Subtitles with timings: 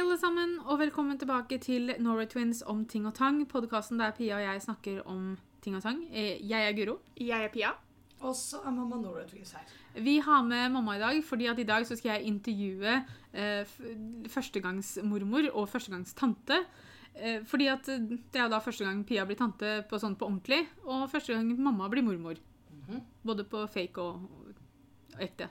[0.00, 3.42] alle sammen, og velkommen tilbake til Norway Twins om ting og tang.
[3.48, 6.00] Podkasten der Pia og jeg snakker om ting og tang.
[6.12, 6.98] Eh, Jeg er Guro.
[7.16, 7.72] Jeg er Pia.
[8.20, 9.64] Og så er mamma Norway Twins her.
[9.94, 13.64] Vi har med mamma i dag, fordi at i dag så skal jeg intervjue eh,
[14.28, 16.62] førstegangsmormor og førstegangstante.
[17.14, 20.28] Eh, fordi at det er jo da første gang Pia blir tante på sånn på
[20.28, 22.40] ordentlig, og første gang mamma blir mormor.
[22.88, 23.00] Mhm.
[23.24, 24.28] Både på fake og
[25.10, 25.48] og ekte.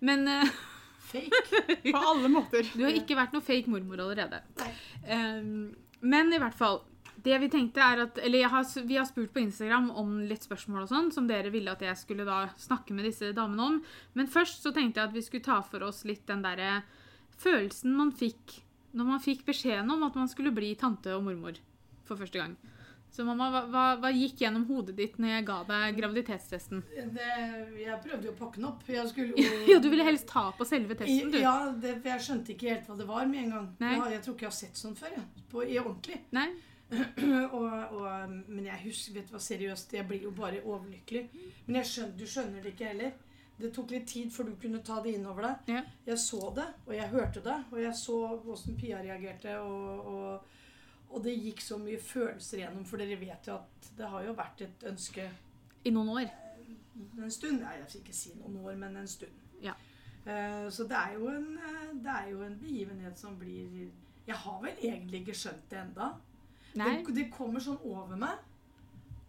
[0.00, 0.48] Men eh,
[1.12, 1.42] Fake.
[1.92, 2.66] På alle måter.
[2.72, 4.40] du har ikke vært noe fake mormor allerede.
[5.06, 6.80] Um, men i hvert fall
[7.22, 10.42] det vi tenkte er at, eller jeg har, Vi har spurt på Instagram om litt
[10.42, 13.78] spørsmål og sånn, som dere ville at jeg skulle da snakke med disse damene om.
[14.18, 16.80] Men først så tenkte jeg at vi skulle ta for oss litt den derre
[17.42, 18.58] følelsen man fikk
[18.92, 21.56] når man fikk beskjeden om at man skulle bli tante og mormor
[22.04, 22.56] for første gang.
[23.12, 26.80] Så mamma, hva, hva, gikk gjennom hodet ditt når jeg ga deg graviditetstesten?
[27.12, 27.30] Det,
[27.82, 28.86] jeg prøvde jo å pakke den opp.
[29.10, 31.36] Skulle jo Ja, Du ville helst ta på selve testen, du.
[31.42, 33.66] Ja, det, jeg skjønte ikke helt hva det var med en gang.
[33.84, 33.96] Nei.
[34.14, 35.12] Jeg, tror ikke jeg har sett sånn før.
[35.18, 36.22] Jeg, på, I ordentlig.
[36.32, 36.46] Nei?
[37.56, 41.26] og, og, men jeg husker, vet du hva, seriøst, jeg blir jo bare overlykkelig.
[41.68, 43.12] Men skjønner, du skjønner det ikke heller.
[43.60, 45.76] Det tok litt tid før du kunne ta det inn over deg.
[45.76, 45.84] Ja.
[46.08, 49.60] Jeg så det, og jeg hørte det, og jeg så hvordan Pia reagerte.
[49.60, 50.58] Og, og,
[51.12, 54.34] og det gikk så mye følelser gjennom, for dere vet jo at det har jo
[54.36, 55.28] vært et ønske
[55.84, 56.30] I noen år.
[57.18, 57.60] en stund.
[57.60, 59.42] Nei, jeg skal ikke si noen år, men en stund.
[59.62, 59.74] Ja.
[60.24, 63.90] Eh, så det er, jo en, eh, det er jo en begivenhet som blir
[64.26, 66.12] Jeg har vel egentlig ikke skjønt det enda.
[66.72, 68.38] Det, det kommer sånn over meg.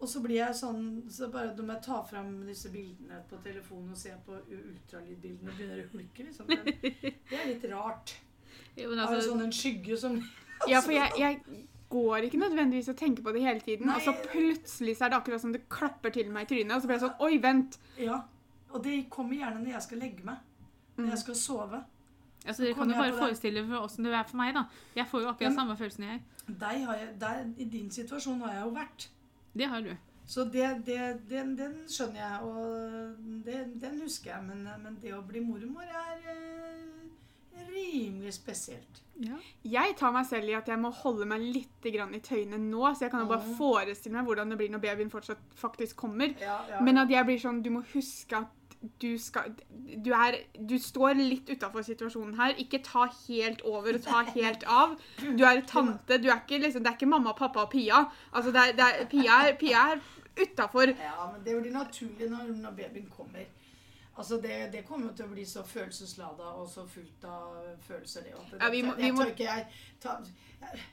[0.03, 3.95] Og så blir jeg sånn så bare Når jeg tar fram disse bildene på telefonen
[3.95, 6.27] og ser på ultralydbildene og begynner å hulke.
[6.27, 6.47] liksom.
[6.47, 6.93] Det,
[7.31, 8.17] det er litt rart.
[8.77, 10.17] Jo, altså, sånn en skygge som
[10.69, 13.87] Ja, for jeg, jeg går ikke nødvendigvis å tenke på det hele tiden.
[13.89, 13.95] Nei.
[13.99, 16.75] Og så plutselig så er det akkurat som det klapper til meg i trynet.
[16.75, 17.77] Og så blir jeg sånn Oi, vent!
[18.01, 18.21] Ja.
[18.73, 20.37] Og det kommer gjerne når jeg skal legge meg.
[20.97, 21.09] Når Mm.
[21.09, 21.83] jeg skal sove.
[22.45, 24.65] altså, dere kan jo bare forestille dere åssen det er for meg, da.
[24.95, 26.21] Jeg får jo akkurat men- samme følelsen jeg.
[26.59, 29.07] Deg har jeg, der, I din situasjon har jeg jo vært.
[29.55, 29.93] Det har du.
[30.25, 30.99] Så det, det,
[31.29, 34.43] den, den skjønner jeg, og det, den husker jeg.
[34.43, 37.02] Men, men det å bli mormor er eh,
[37.69, 39.01] rimelig spesielt.
[39.21, 39.37] Ja.
[39.63, 42.81] Jeg tar meg selv i at jeg må holde meg litt grann i tøyene nå,
[42.93, 43.53] så jeg kan jo bare mm.
[43.59, 46.33] forestille meg hvordan det blir når babyen fortsatt faktisk kommer.
[46.41, 48.59] Ja, ja, Men at jeg blir sånn Du må huske at
[48.99, 49.53] du skal
[50.03, 52.57] Du, er, du står litt utafor situasjonen her.
[52.59, 54.97] Ikke ta helt over og ta helt av.
[55.21, 56.17] Du er tante.
[56.19, 58.03] Du er ikke liksom Det er ikke mamma, pappa og Pia.
[58.33, 60.03] Altså, det er, det er, Pia er, Pia er
[60.33, 60.89] utafor.
[60.97, 63.45] ja, men det blir naturlig når, når babyen kommer.
[64.15, 68.23] Altså det, det kommer jo til å bli så følelseslada og så fullt av følelser.
[68.27, 69.65] Det, det, Ja, vi må- vi må- tror ikke jeg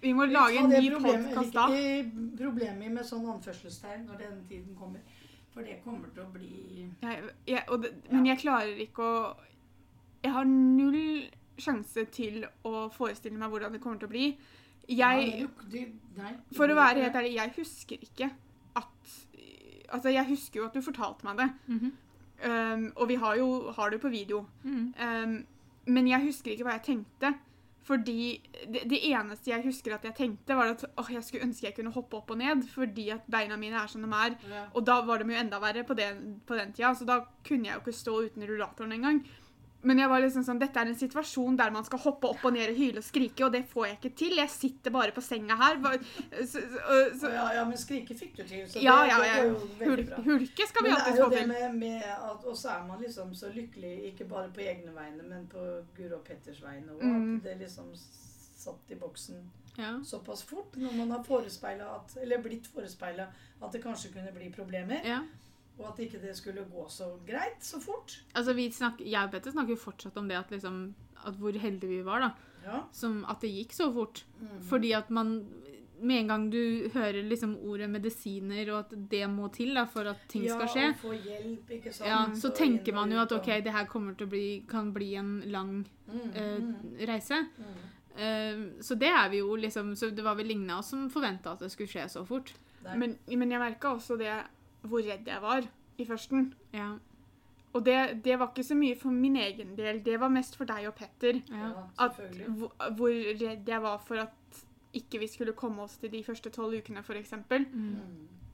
[0.03, 1.66] Vi må lage en ny podkast da.
[2.38, 5.00] Problemet med sånn anførselstegn når den tiden kommer.
[5.53, 9.37] For det kommer til å bli Jeg, jeg, og det, men jeg klarer ikke å
[10.22, 14.38] Jeg har null sjanse til å forestille meg hvordan det kommer til å bli.
[14.88, 15.48] Jeg,
[16.56, 18.31] for å være helt ærlig, jeg husker ikke
[18.76, 18.87] at
[19.92, 21.50] Altså, jeg husker jo at du fortalte meg det.
[21.69, 21.92] Mhm.
[22.41, 24.47] Um, og vi har jo har det på video.
[24.62, 24.95] Mm.
[24.97, 25.47] Um,
[25.87, 27.34] men jeg husker ikke hva jeg tenkte.
[27.91, 28.37] Fordi
[28.69, 31.75] det, det eneste jeg husker at jeg tenkte, var at åh, jeg skulle ønske jeg
[31.75, 34.37] kunne hoppe opp og ned, fordi at beina mine er som de er.
[34.50, 34.65] Ja.
[34.75, 37.67] Og da var de jo enda verre på den, på den tida, så da kunne
[37.67, 39.23] jeg jo ikke stå uten rullatoren engang.
[39.83, 42.53] Men jeg var liksom sånn, dette er en situasjon der man skal hoppe opp og
[42.53, 44.35] ned og hyle og skrike, og det får jeg ikke til.
[44.37, 45.79] Jeg sitter bare på senga her.
[46.45, 46.61] Så,
[47.21, 49.39] så, ja, ja, men skrike fikk du til, så ja, det, ja, det ja.
[49.87, 51.53] går jo hulke skal vi det alltid få det til.
[51.55, 55.25] med, med at Og så er man liksom så lykkelig, ikke bare på egne vegne,
[55.25, 55.65] men på
[55.97, 57.05] Guro og Petters vegne òg.
[57.05, 57.37] Mm.
[57.39, 57.95] At det liksom
[58.61, 59.41] satt i boksen
[59.81, 59.97] ja.
[60.05, 63.31] såpass fort når man har forespeila Eller blitt forespeila
[63.61, 65.01] at det kanskje kunne bli problemer.
[65.05, 65.23] ja.
[65.81, 68.19] Og at ikke det skulle gå så greit så fort.
[68.35, 70.95] Altså, vi snakker, jeg og Petter snakker jo fortsatt om det at liksom
[71.27, 72.31] at hvor heldige vi var, da.
[72.65, 72.83] Ja.
[72.93, 74.25] Som at det gikk så fort.
[74.41, 74.63] Mhm.
[74.69, 75.47] Fordi at man
[76.03, 80.01] Med en gang du hører liksom ordet medisiner, og at det må til da, for
[80.09, 82.09] at ting skal skje, Ja, og få hjelp, ikke sant.
[82.09, 84.95] ja, så så tenker man jo at OK, det her kommer til å bli, kan
[84.95, 87.43] bli en lang Mm, eh, mm, reise.
[87.59, 88.17] mm.
[88.17, 91.11] Eh, så det er vi jo liksom Så det var vel ingen av oss som
[91.11, 92.53] forventa at det skulle skje så fort.
[92.97, 94.33] Men, men jeg merka også det
[94.82, 95.67] hvor redd jeg var
[95.99, 96.53] i førsten.
[96.73, 96.93] Ja.
[97.73, 100.65] Og det, det var ikke så mye for min egen del, det var mest for
[100.67, 101.38] deg og Petter.
[101.53, 101.69] ja.
[102.03, 102.17] At,
[102.49, 106.50] hvor, hvor redd jeg var for at ikke vi skulle komme oss til de første
[106.50, 107.35] tolv ukene, f.eks.
[107.50, 107.94] Mm.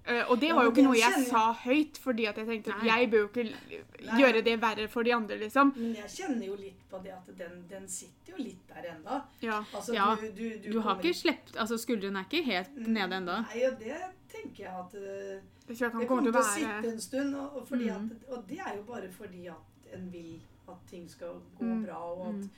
[0.07, 2.47] Uh, og det Ja, var jo ikke noe jeg kjenner sa høyt, fordi at jeg
[2.47, 4.19] tenkte at jeg bør jo ikke Nei.
[4.21, 5.73] gjøre det verre for de andre, liksom.
[5.75, 9.17] Men jeg kjenner jo litt på det at den, den sitter jo litt der enda.
[9.43, 9.63] Ja.
[9.75, 12.77] Altså, Ja, du, du, du, Du har kommer ikke sluppet Altså, skuldrene er ikke helt
[12.87, 13.41] nede ennå.
[13.49, 13.99] Nei, og det
[14.43, 17.01] tenker jeg at eh, Det tror jeg kan Det komme kommer til å sitte en
[17.01, 18.11] stund, og, og, fordi Mm.
[18.11, 21.85] at, og det er jo bare fordi at en vil at ting skal gå Mm.
[21.87, 22.51] bra, og at Mm.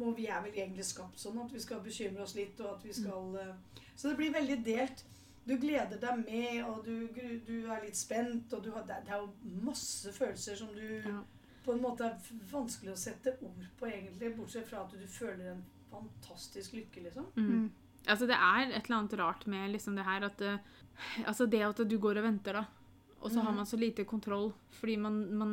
[0.00, 2.84] Og vi er vel egentlig skapt sånn at vi skal bekymre oss litt, og at
[2.84, 3.54] vi skal eh,
[3.96, 5.04] Så det blir veldig delt.
[5.46, 7.08] Du gleder deg med, og du,
[7.46, 9.30] du er litt spent, og du har, det er- det er jo
[9.64, 11.18] masse følelser som du Ja.
[11.64, 12.16] på en måte er
[12.52, 17.26] vanskelig å sette ord på, egentlig, bortsett fra at du føler en fantastisk lykke, liksom.
[17.36, 17.70] Mm.
[18.08, 20.58] Altså, det er et eller annet rart med liksom det her at eh,
[21.26, 22.64] Altså, det at du går og venter, da.
[23.22, 23.56] Og så har Mhm.
[23.56, 25.52] man så lite kontroll, fordi man, man,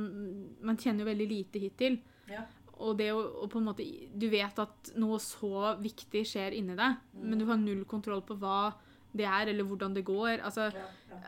[0.62, 2.00] man kjenner jo veldig lite hittil.
[2.30, 2.46] Ja.
[2.80, 3.84] Og det å, å på en måte
[4.18, 8.38] Du vet at noe så viktig skjer inni deg, men du har null kontroll på
[8.40, 8.74] hva
[9.14, 10.40] det er, eller hvordan det går.
[10.42, 11.20] Altså, Ja, ja.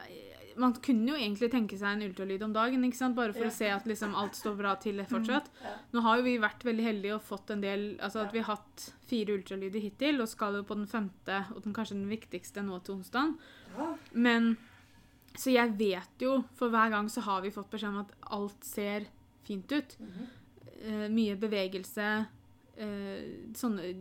[0.58, 2.82] man kunne jo egentlig tenke seg en ultralyd om dagen,
[3.16, 5.50] bare for å se at liksom alt står bra til fortsatt.
[5.64, 5.76] Ja.
[5.94, 8.56] Nå har jo vi vært veldig heldige og fått en del Altså at vi har
[8.58, 12.64] hatt fire ultralyder hittil, og skal jo på den femte, og den kanskje den viktigste
[12.64, 13.36] nå til onsdag.
[14.14, 14.58] Men
[15.34, 18.64] Så jeg vet jo, for hver gang så har vi fått beskjed om at alt
[18.68, 19.06] ser
[19.48, 19.98] fint ut.
[20.00, 20.28] Mhm.
[20.84, 22.28] Eh, mye bevegelse.
[22.78, 23.22] eh,
[23.54, 23.94] sånne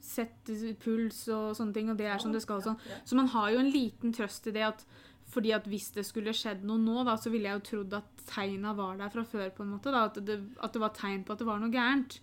[0.00, 0.50] Sett
[0.80, 2.62] puls og sånne ting, og det er som det skal.
[2.62, 2.78] sånn.
[3.04, 4.84] Så man har jo en liten trøst i det at
[5.28, 8.04] fordi at hvis det skulle skjedd noe nå, da, så ville jeg jo trodd at
[8.26, 9.50] tegna var der fra før.
[9.50, 11.70] på en måte, da, At det, at det var tegn på at det var noe
[11.70, 12.20] gærent.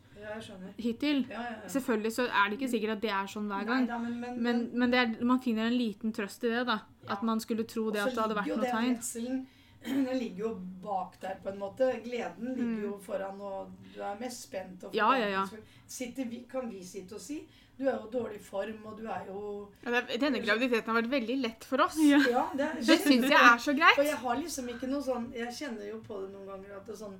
[0.77, 1.25] Hittil.
[1.29, 1.67] Ja, ja, ja.
[1.69, 3.85] Selvfølgelig så er det ikke sikkert at det er sånn hver gang.
[3.87, 6.65] Neida, men, men, Men, men det er, man finner en liten trøst i det.
[6.67, 6.79] da.
[7.05, 7.13] Ja.
[7.13, 8.95] At man skulle tro det at det hadde vært noe tegn.
[8.95, 9.45] redselen,
[9.85, 11.91] Den ligger jo bak der, på en måte.
[12.03, 12.83] Gleden ligger Mm.
[12.87, 14.83] jo foran, og du er mest spent.
[14.83, 15.43] Og Ja, ja, ja.
[16.29, 17.45] vi, kan vi sitte og si
[17.77, 21.09] Du er jo dårlig form, og du er jo Ja, det- Denne graviditeten har vært
[21.11, 21.97] veldig lett for oss.
[21.99, 22.17] Ja.
[22.31, 23.99] Ja, det, er- Det syns jeg er så greit.
[23.99, 26.85] Og jeg har liksom ikke noe sånn Jeg kjenner jo på det noen ganger at
[26.87, 27.17] det er sånn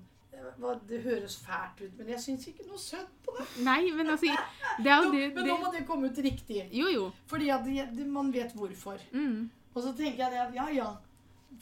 [0.89, 3.45] det høres fælt ut, men jeg syns ikke noe søtt på det.
[3.65, 4.31] Nei, men altså
[4.83, 6.67] Det er jo det, men nå må det komme ut riktig.
[6.71, 7.11] Jo, jo.
[7.27, 8.97] Fordi at det- man vet hvorfor.
[9.11, 9.49] Mm.
[9.75, 10.93] Og så tenker jeg det at ja, ja.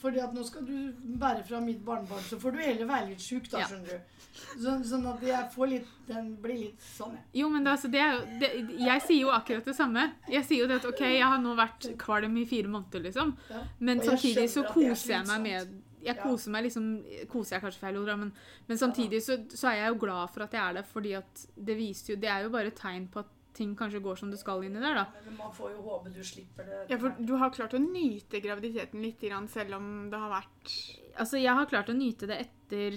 [0.00, 3.20] Fordi at nå skal du bære fra mitt barnebarn, så får du heller være litt
[3.22, 3.66] sjuk, da, Ja.
[3.66, 4.00] skjønner du.
[4.34, 7.22] Så, sånn at jeg får litt Den blir litt sånn, jeg.
[7.40, 10.12] Jo, men det, altså, det er jo det, Jeg sier jo akkurat det samme.
[10.28, 13.36] Jeg sier jo det at OK, jeg har nå vært kvalm i fire måneder, liksom.
[13.78, 16.22] Men samtidig så er koser jeg meg med Jeg Ja.
[16.22, 16.88] koser meg liksom
[17.32, 18.32] Koser jeg kanskje feil ord, men,
[18.68, 21.46] men samtidig så, så er jeg jo glad for at jeg er det, fordi at
[21.56, 24.30] det viser jo Det er jo bare et tegn på at ting kanskje går som
[24.32, 25.04] det skal inni der, da.
[25.28, 26.78] Men man får jo håpe du slipper det.
[26.90, 30.72] Ja, for du har klart å nyte graviditeten litt, grann, selv om det har vært
[31.14, 32.96] Altså, jeg har klart å nyte det etter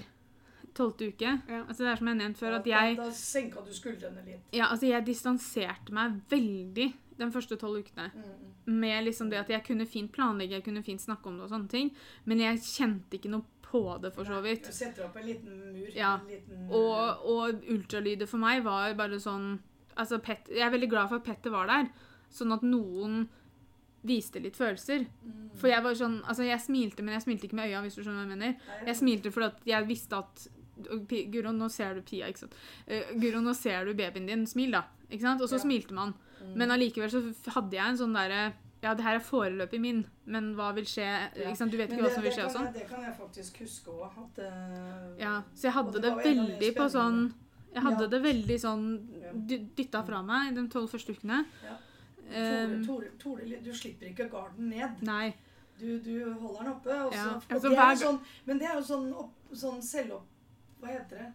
[0.76, 1.34] tolvte uke.
[1.48, 1.64] Ja.
[1.64, 4.24] Altså, det er som jeg har nevnt før, at jeg Da, da senka du skuldrene
[4.26, 4.48] litt.
[4.54, 6.88] Ja, altså, jeg distanserte meg veldig
[7.18, 8.12] de første tolv ukene.
[8.14, 8.50] Mm.
[8.78, 11.54] Med liksom det at jeg kunne fint planlegge, jeg kunne fint snakke om det og
[11.54, 11.94] sånne ting,
[12.26, 14.68] men jeg kjente ikke noe på det, for så vidt.
[14.68, 15.88] Du setter opp en liten mur.
[15.96, 16.18] Ja.
[16.22, 19.58] En liten, Og, og ultralydet for meg var bare sånn
[19.98, 21.88] Altså, Pet, jeg er veldig glad for at Petter var der,
[22.30, 23.24] sånn at noen
[24.06, 25.08] viste litt følelser.
[25.26, 25.48] Mm.
[25.58, 28.04] For jeg var sånn Altså, jeg smilte, men jeg smilte ikke med øya, hvis du
[28.04, 28.70] skjønner hva jeg mener.
[28.86, 30.46] Jeg smilte fordi at jeg visste at
[31.32, 32.54] Guro, nå ser du Pia, ikke sant.
[32.90, 34.46] Uh, Guro, nå ser du babyen din.
[34.46, 34.84] Smil, da.
[35.10, 35.42] Ikke sant?
[35.42, 35.64] Og så Ja.
[35.66, 36.14] smilte man.
[36.42, 36.56] Mm.
[36.56, 37.22] Men allikevel så
[37.56, 38.54] hadde jeg en sånn derre
[38.84, 41.02] Ja, det her er foreløpig min, men hva vil skje?
[41.02, 41.48] Ja.
[41.50, 41.72] Ikke sant?
[41.72, 42.74] Du vet Men ikke hva som vil skje og sånn.
[42.74, 44.12] Det kan jeg faktisk huske òg.
[44.22, 47.34] At eh, Ja, så jeg hadde det det veldig på sånn.
[47.74, 48.08] Jeg hadde Ja.
[48.08, 48.86] det veldig sånn
[49.76, 51.46] dytta fra meg de tolv første ukene.
[51.64, 51.76] Ja.
[52.28, 55.02] Um, Tore, Tore, Tore, du slipper ikke garden ned.
[55.02, 55.34] nei.
[55.80, 56.90] Du, du holder den oppe.
[57.06, 57.42] Og så, Ja.
[57.50, 60.26] Altså, det sånn, men det er jo sånn, opp, sånn selvopp...
[60.82, 61.30] Hva heter det?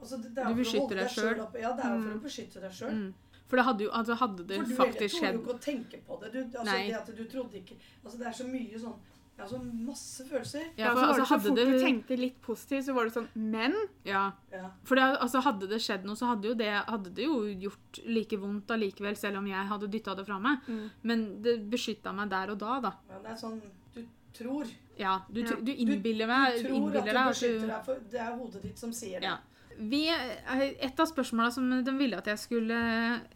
[0.00, 1.38] Altså, det, det er Du beskytter deg selv.
[1.58, 2.20] Ja, det er jo for Mm.
[2.20, 2.92] å beskytte deg sjøl.
[2.94, 3.12] Mm.
[3.46, 5.98] For det hadde jo altså hadde det For du faktisk torde jo ikke å tenke
[6.06, 6.32] på det.
[6.32, 6.86] Du, altså, Nei.
[6.88, 8.96] det at du trodde ikke Altså, det er så mye sånn
[9.36, 10.62] ja, så masse følelser.
[10.78, 13.28] Ja, Ja, for altså det så fort du tenkte litt positivt, så var det sånn
[13.36, 13.74] Men
[14.04, 14.32] Ja.
[14.50, 14.70] Ja.
[14.82, 18.00] For det, altså, hadde det skjedd noe, så hadde, jo det, hadde det jo gjort
[18.06, 20.58] like vondt allikevel, selv om jeg hadde dytta det fra meg.
[20.66, 20.90] Mm.
[21.02, 22.92] Men det beskytta meg der og da, da.
[23.10, 23.60] ja, det er sånn
[23.94, 24.00] Du
[24.36, 24.70] tror.
[24.96, 28.62] Ja, du, du innbiller meg Du tror at du beskytter deg, for det er hodet
[28.64, 29.28] ditt som sier det.
[29.28, 29.36] Ja.
[29.76, 32.78] Vi, et av spørsmåla som de ville at jeg skulle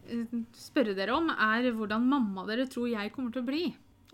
[0.08, 3.64] eh, spørre dere om, er hvordan mamma dere tror jeg kommer til å bli.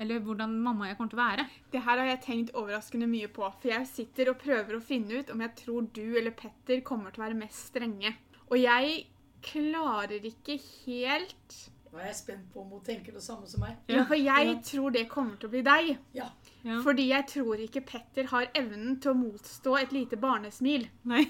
[0.03, 1.45] Eller hvordan mamma jeg kommer til å være.
[1.73, 5.23] Det her har jeg tenkt overraskende mye på, for jeg sitter og prøver å finne
[5.23, 8.13] ut om jeg tror du eller Petter kommer til å være mest strenge.
[8.51, 9.07] Og jeg
[9.47, 11.57] klarer ikke helt
[11.97, 13.77] Nå er jeg spent på om hun tenker det samme som meg.
[13.89, 14.55] Ja, for jeg Ja.
[14.69, 15.99] tror det kommer til å bli deg.
[16.13, 16.29] Ja.
[16.63, 16.83] Ja.
[16.85, 20.89] Fordi jeg tror ikke Petter har evnen til å motstå et lite barnesmil.
[21.05, 21.25] Nei.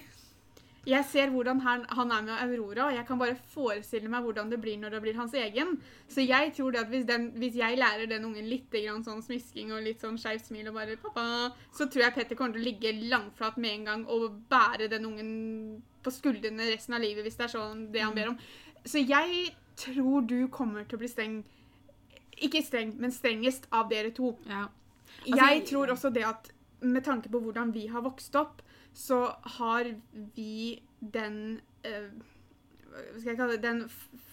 [0.87, 4.51] Jeg ser hvordan han, han er med Aurora, og jeg kan bare forestille meg hvordan
[4.51, 5.81] det blir når det blir hans egen.
[6.09, 9.23] Så jeg tror det at hvis, den, hvis jeg lærer den ungen litt grann sånn
[9.23, 12.63] smisking og litt sånn skeivt smil og bare 'pappa', så tror jeg Petter kommer til
[12.63, 17.25] å ligge langflat med en gang og bære den ungen på skuldrene resten av livet
[17.25, 18.39] hvis det er sånn det han ber om.
[18.85, 21.39] Så jeg tror du kommer til å bli streng
[22.37, 24.35] Ikke streng, men strengest av dere to.
[24.45, 24.67] Ja.
[25.25, 26.51] Jeg Altså, tror også det at
[26.85, 28.61] med tanke på hvordan vi har vokst opp,
[28.93, 29.23] så
[29.57, 29.89] har
[30.37, 32.11] vi den uh,
[32.97, 33.81] hva skal jeg kalle det, den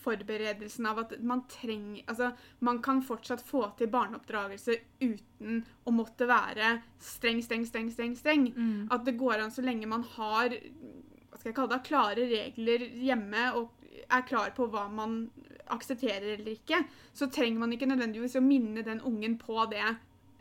[0.03, 2.31] forberedelsen av at man trenger Altså,
[2.63, 8.15] man kan fortsatt få til barneoppdragelse uten å måtte være streng, streng, streng, streng.
[8.19, 8.49] streng.
[8.55, 8.87] Mm.
[8.91, 12.85] At det går an så lenge man har hva skal jeg kalle det, klare regler
[13.03, 15.27] hjemme og er klar på hva man
[15.73, 16.83] aksepterer eller ikke,
[17.15, 19.85] så trenger man ikke nødvendigvis å minne den ungen på det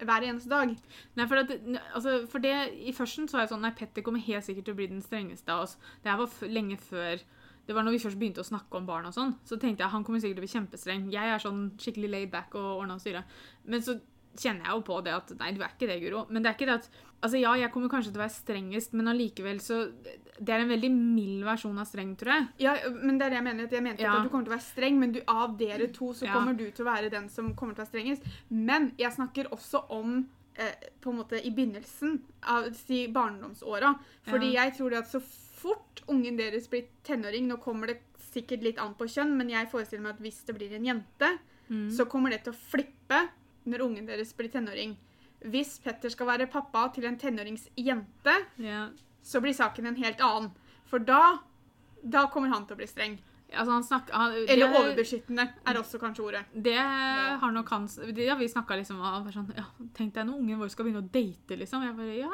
[0.02, 0.72] hver eneste dag.
[1.18, 1.52] Nei, for, at,
[1.94, 4.74] altså, for det, I førsten så var jeg sånn Nei, Petter kommer helt sikkert til
[4.74, 5.76] å bli den strengeste av oss.
[6.02, 7.22] Det her var lenge før
[7.62, 9.36] Det var når vi først begynte å snakke om barn og sånn.
[9.46, 11.04] Så tenkte jeg han kommer sikkert til å bli kjempestreng.
[11.14, 13.22] Jeg er sånn skikkelig laid back og ordna og styra.
[13.70, 13.94] Men så
[14.34, 16.24] kjenner jeg jo på det at Nei, du er ikke det, Guro.
[16.26, 16.90] Men det er ikke det at
[17.22, 19.92] Altså, ja, jeg kommer kanskje til å være strengest, men allikevel så
[20.42, 22.46] Det er en veldig mild versjon av streng, tror jeg.
[22.64, 23.68] Ja, men det er det jeg mener.
[23.70, 24.16] Jeg mente Ja.
[24.18, 26.32] at du kommer til å være streng, men du, av dere to så Ja.
[26.34, 28.22] kommer du til å være den som kommer til å være strengest.
[28.50, 30.26] Men jeg snakker også om
[30.56, 33.98] eh, på en måte i begynnelsen av si barndomsåra.
[34.26, 38.62] Fordi jeg tror det at så fort ungen deres blir tenåring Nå kommer det sikkert
[38.62, 41.38] litt an på kjønn, men jeg forestiller meg at hvis det blir en jente,
[41.70, 41.88] Mm.
[41.90, 43.28] så kommer det til å flippe
[43.66, 44.96] når ungen deres blir tenåring.
[45.50, 48.88] Hvis Petter skal være pappa til en tenåringsjente, Ja.
[49.22, 50.50] så blir saken en helt annen.
[50.86, 51.38] For da,
[52.04, 53.18] da kommer han til å bli streng.
[53.52, 56.44] Altså, han snakker han, Eller overbeskyttende er også kanskje ordet.
[56.54, 59.26] Det har nok han det har vi snakka liksom om.
[59.30, 61.82] Sånn, ja, Tenk deg når ungen vår skal begynne å date, liksom.
[61.84, 62.30] Jeg bare Ja,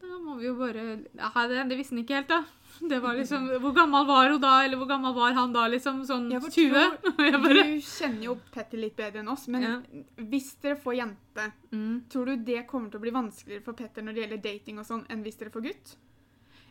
[0.00, 0.82] da må vi jo bare
[1.18, 2.44] ja, det, det visste han ikke helt, da.
[2.78, 6.04] Det var liksom Hvor gammel var hun da, eller hvor gammel var han da, liksom?
[6.06, 6.98] Sånn bare 20?
[7.28, 9.76] Jeg bare, Du kjenner jo Petter litt bedre enn oss, men Ja.
[10.30, 11.96] hvis dere får jente, mm.
[12.12, 14.86] tror du det kommer til å bli vanskeligere for Petter når det gjelder dating og
[14.86, 15.96] sånn, enn hvis dere får gutt?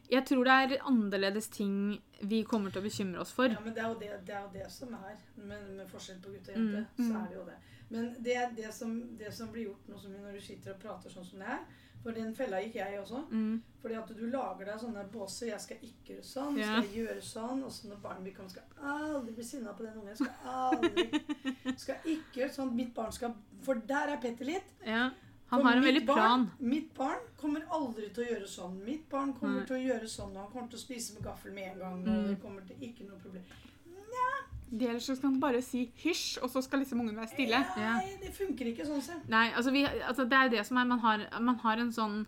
[0.10, 1.74] Jeg tror det er annerledes ting
[2.22, 3.52] vi kommer til å bekymre oss for.
[3.52, 5.18] Ja, men det er jo det, det, er jo det som er.
[5.36, 7.10] Men med forskjell på gutt og jente, Mm.
[7.10, 7.58] så er det jo det.
[7.90, 11.10] Men det det som, det som blir gjort nå som når du sitter og prater
[11.10, 11.60] sånn som det er
[12.04, 13.22] For den fella gikk jeg også.
[13.32, 13.62] Mm.
[13.82, 15.48] Fordi at du lager deg sånne båser.
[15.48, 16.58] 'Jeg skal ikke gjøre sånn.
[16.58, 16.64] Ja.
[16.64, 19.74] Skal jeg gjøre sånn?' Og så når barnet mitt kommer, skal jeg aldri bli sinna
[19.74, 20.16] på den ungen.
[20.16, 22.76] Skal aldri Skal ikke gjøre sånn.
[22.76, 23.34] Mitt barn skal
[23.64, 24.70] For der er Petter litt.
[24.86, 25.10] Ja.
[25.50, 26.52] Han For har en veldig barn- plan.
[26.60, 28.84] Mitt barn kommer aldri til å gjøre sånn.
[28.86, 29.66] Mitt barn kommer Nei.
[29.66, 31.94] til å gjøre sånn, og han kommer til å spise med gaffel med en gang.
[32.02, 32.28] Og Mm.
[32.28, 33.44] det kommer til ikke noe problem.
[33.88, 34.90] Nja.
[34.90, 37.60] Eller så skal han bare si hysj, og så skal liksom ungen være stille.
[37.78, 39.30] Nei, det funker ikke sånn, selv.
[39.30, 42.26] Nei, altså, vi, altså det er det som er man har, man har en sånn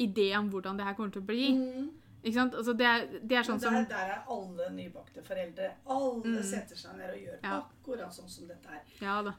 [0.00, 1.50] idé om hvordan det her kommer til å bli.
[1.52, 1.90] Mm.
[2.24, 2.54] Ikke sant?
[2.54, 5.72] Altså, det, er, det er sånn som der, der er alle nybakte foreldre.
[5.86, 6.42] Alle Mm.
[6.42, 7.60] setter seg ned og gjør Ja.
[7.60, 8.80] akkurat sånn som dette er.
[9.00, 9.32] Ja da.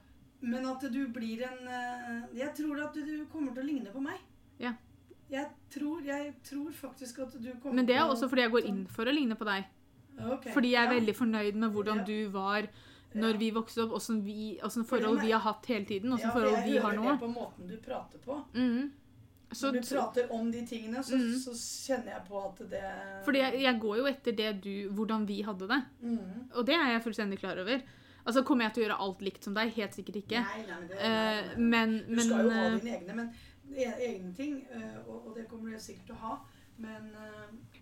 [0.43, 4.01] Men at du blir en eh, Jeg tror at du kommer til å ligne på
[4.03, 4.19] meg.
[4.59, 4.73] Ja.
[5.31, 8.65] Jeg tror, jeg tror faktisk at du kommer Men det er også fordi jeg går
[8.69, 9.63] inn for å ligne på deg.
[10.19, 10.51] Okay.
[10.53, 10.99] Fordi jeg er ja.
[10.99, 12.03] veldig fornøyd med hvordan Ja.
[12.03, 12.67] du var
[13.15, 16.55] når vi vokste opp, åssen vi- forhold vi har hatt hele tiden, åssen Ja, forhold
[16.57, 17.11] jeg vi har hører nå.
[17.11, 18.43] det på måten du prater på.
[18.55, 18.91] Mm.
[19.53, 21.35] Så, Når du prater om de tingene, så, Mm.
[21.37, 22.81] så kjenner jeg på at det
[23.23, 25.83] fordi jeg, jeg går jo etter det du, hvordan vi hadde det.
[26.01, 26.49] mm.
[26.55, 27.81] Og det er jeg fullstendig klar over.
[28.25, 29.71] Altså, Kommer jeg til å gjøre alt likt som deg?
[29.75, 30.39] Helt sikkert ikke.
[30.41, 31.69] Nei, nei, men det, Eh, nei, nei, nei.
[31.69, 33.33] men Du men, skal jo ha eh, dine egne, men
[33.75, 36.35] e- egne ting, eh, og, og det kommer du sikkert til å ha.
[36.77, 37.09] Men,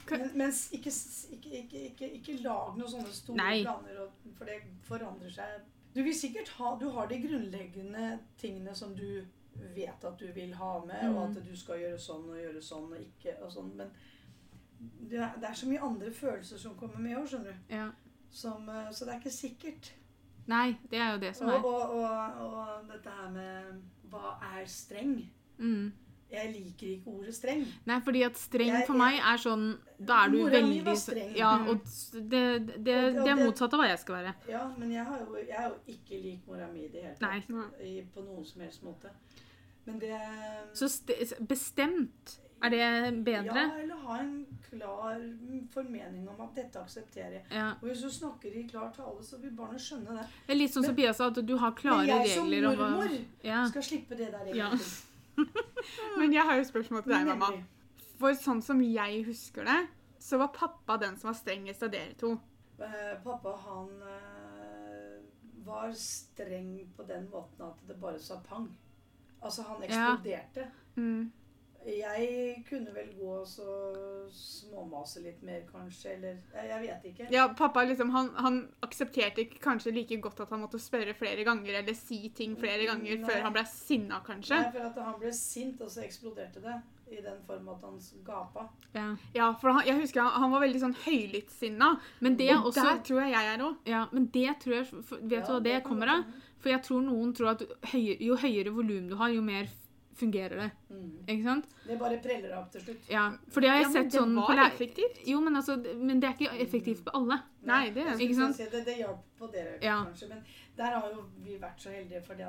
[0.10, 0.92] men, men ikke,
[1.32, 3.62] ikke, ikke, ikke, lag noen sånne store Nei.
[3.64, 4.02] planer,
[4.36, 5.62] for det forandrer seg.
[5.96, 9.24] Du vil sikkert ha Du har de grunnleggende tingene som du
[9.76, 11.38] vet at du vil ha med, og Mm.
[11.38, 13.90] at du skal gjøre sånn og gjøre sånn og ikke og sånn, men
[15.10, 17.76] det er, det er så mye andre følelser som kommer med òg, skjønner du.
[17.76, 17.90] ja.
[18.32, 19.92] Som, så det er ikke sikkert.
[20.48, 21.64] Nei, det er jo det som Og, er.
[21.64, 23.82] og, og, og dette her med
[24.12, 25.30] Hva er streng?
[25.60, 25.92] Mm.
[26.32, 27.66] Jeg liker ikke ordet streng.
[27.86, 29.66] Nei, fordi at streng Jeg- for meg er sånn
[30.00, 31.34] Da er du Mora veldig var streng.
[31.38, 31.68] Ja, Mm.
[31.70, 31.80] og
[32.14, 34.34] det, det, det, det er motsatt av hva jeg skal være.
[34.50, 37.16] Ja, men jeg, har jo, jeg er jo ikke lik mora mi i det hele
[37.20, 38.14] tatt.
[38.14, 39.12] På noen som helst måte.
[39.86, 40.18] Men det
[40.74, 41.12] Så st
[41.48, 43.56] bestemt er det bedre.
[43.56, 45.20] Ja, eller ha en klar
[45.74, 47.46] formening om at dette aksepterer jeg.
[47.52, 47.70] Ja.
[47.82, 50.26] Og hvis du snakker i klar tale, så vil barnet skjønne det.
[50.48, 52.18] Det er litt sånn som Pia sa, at du har klare regler.
[52.18, 52.78] Men jeg som regler.
[52.78, 53.64] mormor Ja.
[53.68, 54.68] skal slippe det der Ja.
[54.68, 55.08] egentlig.
[56.20, 57.64] Men jeg har jo spørsmål til deg, mamma.
[58.20, 59.88] For sånn som jeg husker det,
[60.20, 62.40] så var pappa den som var strengest av dere to.
[62.80, 65.20] Eh, Pappa, han eh,
[65.66, 68.68] var streng på den måten at det bare sa pang.
[69.42, 70.68] Altså, han eksploderte.
[70.68, 71.02] Ja.
[71.02, 71.32] Mm.
[71.86, 73.66] Jeg kunne vel gå og så
[74.30, 77.28] småmase litt mer, kanskje, eller Jeg, jeg vet ikke.
[77.34, 81.44] Ja, pappa liksom, han, han aksepterte ikke kanskje like godt at han måtte spørre flere
[81.48, 83.28] ganger eller si ting flere ganger Nei.
[83.30, 84.60] før han ble sinna, kanskje.
[84.62, 86.80] Nei, for at han ble sint, og så eksploderte det.
[87.12, 88.70] I den form at han gapa.
[88.96, 89.10] Ja.
[89.36, 91.90] Ja, for han, jeg husker han, han var veldig sånn høylytt sinna.
[92.24, 93.82] Men det Og også der tror jeg jeg er òg.
[93.90, 96.24] ja, men det tror jeg for, Vet du Ja, hva det det kommer av?
[96.62, 97.66] For jeg tror noen tror at
[98.22, 99.68] jo høyere volum du har, jo mer
[100.22, 100.70] fungerer det.
[100.94, 101.12] Mm.
[101.28, 101.70] Ikke sant?
[101.88, 103.10] Det bare preller opp til slutt.
[103.12, 105.22] Ja, for det har jeg Ja, sett det sånn var på effektivt.
[105.28, 107.38] Jo, men, altså, men det er ikke effektivt på alle.
[107.68, 108.56] Nei, det er ikke sant?
[108.58, 109.98] si Det, det hjalp på dere, Ja.
[110.06, 110.30] kanskje.
[110.30, 110.44] Men
[110.78, 112.48] der har jo vi vært så heldige, for det,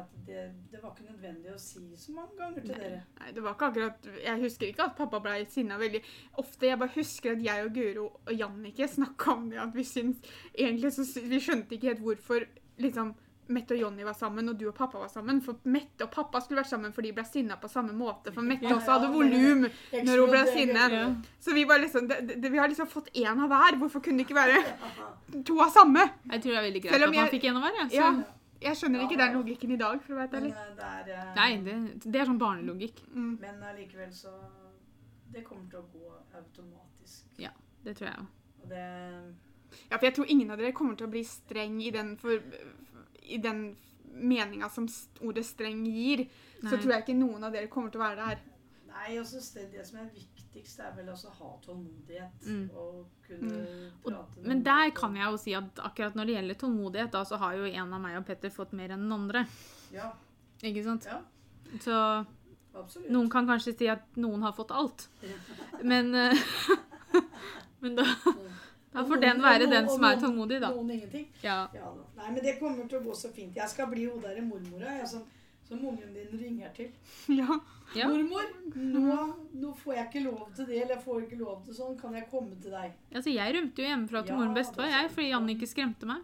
[0.71, 3.03] det var ikke nødvendig å si så mange ganger til dere.
[3.21, 6.03] Nei, det var ikke akkurat Jeg husker ikke at pappa ble sinna veldig
[6.39, 6.67] ofte.
[6.71, 9.59] Jeg bare husker at jeg og Guro og Jannicke snakka om det.
[9.59, 10.23] At vi syns
[10.55, 12.47] Egentlig så Vi skjønte ikke helt hvorfor
[12.79, 13.15] liksom
[13.49, 15.41] Mette og Jonny var sammen, og du og pappa var sammen.
[15.43, 18.33] For Mette og pappa skulle vært sammen, for de ble sinna på samme måte.
[18.33, 20.85] For Mette Ja, også hadde volum når hun ble sinne.
[20.93, 21.03] Ja.
[21.43, 23.77] Så vi var liksom det, det, Vi har liksom fått én av hver.
[23.83, 26.07] Hvorfor kunne det ikke være to av samme?
[26.31, 27.81] Jeg tror det er veldig greit at man fikk en av hver.
[27.83, 27.89] Ja.
[27.89, 28.39] Så, Ja.
[28.63, 30.51] Jeg skjønner Ja, ikke den logikken i dag, for å være ærlig.
[30.55, 31.73] eh, det er eh, Nei, det,
[32.13, 33.01] det er sånn barnelogikk.
[33.11, 33.33] Mm.
[33.41, 34.31] Men allikevel så
[35.35, 37.25] Det kommer til å gå automatisk.
[37.43, 37.51] Ja,
[37.83, 38.29] Det tror jeg òg.
[39.91, 42.39] Ja, for jeg tror ingen av dere kommer til å bli streng i den, for,
[43.23, 43.77] i den
[44.13, 44.89] meninga som
[45.21, 46.27] ordet 'streng' gir.
[46.63, 48.43] Så tror jeg ikke noen av dere kommer til å være der.
[48.93, 52.45] Nei, altså det, det som er viktigst, er vel altså å ha tålmodighet.
[52.47, 52.67] Mm.
[52.77, 53.63] Og kunne
[54.05, 57.25] Og, prate men der kan jeg jo si at akkurat når det gjelder tålmodighet, da,
[57.25, 59.47] så har jo en av meg og Petter fått mer enn den andre.
[59.93, 60.13] Ja,
[60.63, 61.09] Ikke sant?
[61.09, 61.19] ja
[61.81, 61.97] Så
[62.75, 63.11] absolutt.
[63.11, 65.09] noen kan kanskje si at noen har fått alt.
[65.83, 66.37] Men eh,
[67.83, 68.05] Men da,
[68.93, 70.71] da får den være den som er tålmodig, da.
[70.75, 71.29] Noen ingenting.
[71.43, 71.59] Ja.
[71.75, 72.03] Ja da.
[72.23, 73.55] Nei, men det kommer til å gå så fint.
[73.57, 75.23] Jeg skal bli hun derre mormora jeg, som,
[75.69, 76.91] som ungen din ringer til.
[77.43, 77.61] Ja.
[77.95, 78.07] Ja.
[78.09, 79.17] Mormor, nå,
[79.61, 81.97] nå får jeg ikke lov til det, eller jeg får ikke lov til sånn.
[82.01, 82.95] Kan jeg komme til deg?
[83.13, 86.23] Altså, jeg rømte jo hjemmefra til Ja, mor og bestefar, jeg, fordi Jannicke skremte meg.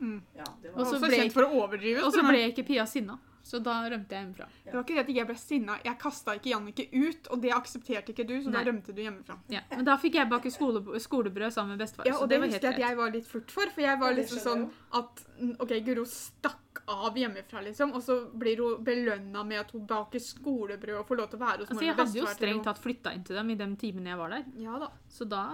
[0.00, 0.20] Mm.
[0.38, 2.04] Ja, det Og var så Også ble- kjent for å overdrive.
[2.06, 3.18] Og så ble ikke Pia sinna,
[3.48, 4.46] så da rømte jeg hjemmefra.
[4.64, 5.76] Det var ikke det at jeg ble sinna.
[5.86, 8.58] Jeg kasta ikke Jannicke ut, og det aksepterte ikke du, så Nei.
[8.58, 9.38] da rømte du hjemmefra.
[9.54, 9.62] Ja.
[9.72, 12.10] Men da fikk jeg bake skole, skolebrød sammen med bestefar.
[12.10, 14.00] Ja, så og det var husker jeg at jeg var litt furt for, for jeg
[14.02, 14.64] var Ja, liksom sånn
[15.00, 19.72] at mm, OK, Guro stakk av hjemmefra, liksom, og så blir hun belønna med at
[19.76, 22.28] hun baker skolebrød og får lov til å være hos Altså, mor jeg hadde jo
[22.32, 24.44] strengt tatt flytta inn til dem i de timene jeg var der.
[24.62, 24.90] Ja da.
[25.12, 25.44] Så da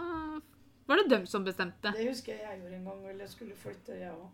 [0.86, 1.94] var det dem som bestemte.
[1.96, 4.26] Det husker jeg jeg gjorde en gang, eller jeg skulle flytte, jeg òg.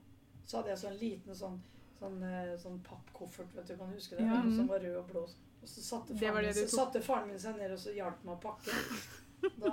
[0.45, 1.61] Så hadde jeg sånn liten sånn,
[2.01, 4.25] sånn, eh, sånn pappkoffert, vet du, kan huske det?
[4.27, 4.41] Ja.
[4.57, 5.23] Som var rød og blå.
[5.61, 7.79] Og så satte Det var faren, det du så satte faren min seg ned og
[7.79, 8.73] så hjalp meg å pakke.
[9.61, 9.73] Da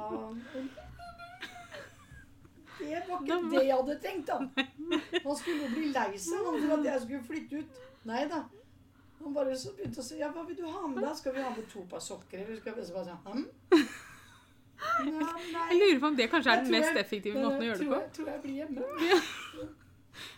[2.80, 4.38] Det var ikke det jeg hadde tenkt, da.
[5.24, 7.80] Han skulle jo bli lei seg for at jeg skulle flytte ut.
[8.08, 8.44] Nei da.
[9.24, 11.16] Han bare så begynte å si ja, hva vil du ha med deg?
[11.18, 12.44] Skal vi ha med to par sokker?
[12.44, 13.48] Eller skal vi så bare si hm?
[15.10, 15.66] Ja, nei.
[15.72, 17.90] Jeg lurer på om det kanskje er den mest jeg- effektive måten å gjøre det
[17.90, 18.00] på.
[18.04, 18.80] Jeg, tror jeg blir hjemme.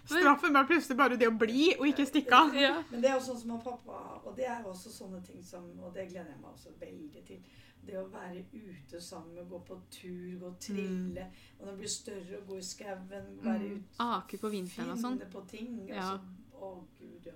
[0.05, 2.53] Straffen var plutselig bare det å bli og ikke stikke av.
[2.55, 2.83] Ja.
[2.91, 5.63] Men det er jo sånn som han pappa Og det er også sånne ting som
[5.79, 7.41] Og det gleder jeg meg også veldig til.
[7.85, 11.29] Det å være ute sammen, gå på tur, gå og trille.
[11.59, 13.83] Og når det blir større, å gå i skauen, være Mm.
[13.99, 15.17] Ake på vinteren og sånn.
[15.17, 15.87] finne på ting.
[15.87, 16.11] Ja.
[16.11, 16.19] Altså,
[16.59, 17.33] å, gud, ja.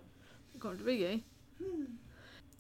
[0.54, 1.24] Det kommer til å bli gøy.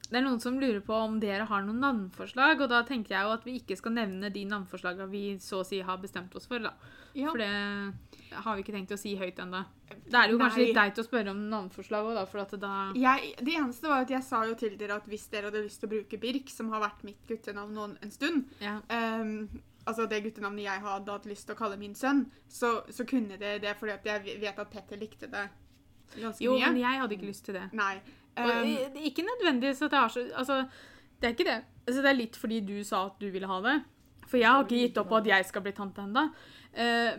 [0.09, 3.23] Det er noen som lurer på om dere har noen navnforslag, og da tenker jeg
[3.25, 6.45] jo at vi ikke skal nevne de navnforslagene vi så å si har bestemt oss
[6.45, 6.73] for, da.
[7.17, 7.31] Ja.
[7.31, 9.63] For det har vi ikke tenkt å si høyt ennå.
[9.89, 10.67] Det er jo kanskje Nei.
[10.67, 14.05] litt deit å spørre om navnforslag òg, da, for at da Jeg, det eneste var
[14.05, 16.49] at jeg sa jo til dere at hvis dere hadde lyst til å bruke Birk,
[16.53, 18.79] som har vært mitt guttenavn nå en stund, Ja.
[18.89, 19.47] um,
[19.85, 23.37] altså det guttenavnet jeg hadde hatt lyst til å kalle min sønn, så, så kunne
[23.39, 25.47] dere det fordi jeg vet at Petter likte det
[26.19, 26.69] ganske Jo, mye.
[26.69, 27.69] men jeg hadde ikke lyst til det.
[27.73, 27.95] Nei.
[28.35, 30.63] Det er ikke nødvendigvis at jeg har så Altså,
[31.19, 31.59] det er ikke det.
[31.87, 33.77] Altså, det er litt fordi du sa at du ville ha det.
[34.27, 36.27] For jeg har ikke gitt opp på at jeg skal bli tante ennå.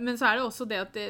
[0.00, 1.09] men så er det også det at det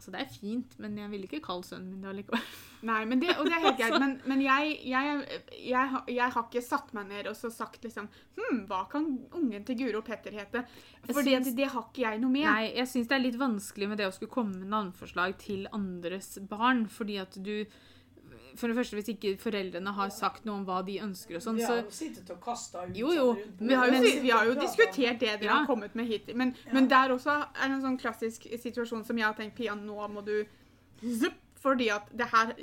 [0.00, 2.44] Altså, det er fint, men jeg ville ikke kalt sønnen min det allikevel.
[2.88, 3.96] Nei, men det, og det er helt greit.
[4.00, 5.18] Men, men jeg, jeg,
[5.60, 9.66] jeg, jeg har ikke satt meg ned og så sagt liksom Hm, hva kan ungen
[9.68, 10.62] til Guro Petter hete?
[11.04, 12.48] For Fordi det har ikke jeg noe med.
[12.48, 15.68] Nei, jeg syns det er litt vanskelig med det å skulle komme med navneforslag til
[15.76, 17.54] andres barn, fordi at du
[18.56, 21.56] For det første, hvis ikke foreldrene har sagt noe om hva de ønsker og sånn,
[21.56, 23.26] Vi så har jo sittet og kasta ut Jo, jo,
[23.58, 25.58] Vi har jo, vi har jo diskutert det dere Ja.
[25.60, 26.34] har kommet med hit.
[26.34, 26.72] Men, Ja.
[26.72, 30.08] men der også er det en sånn klassisk situasjon som jeg har tenkt Pia, nå
[30.10, 30.44] må du
[31.02, 32.54] zup, Fordi at det her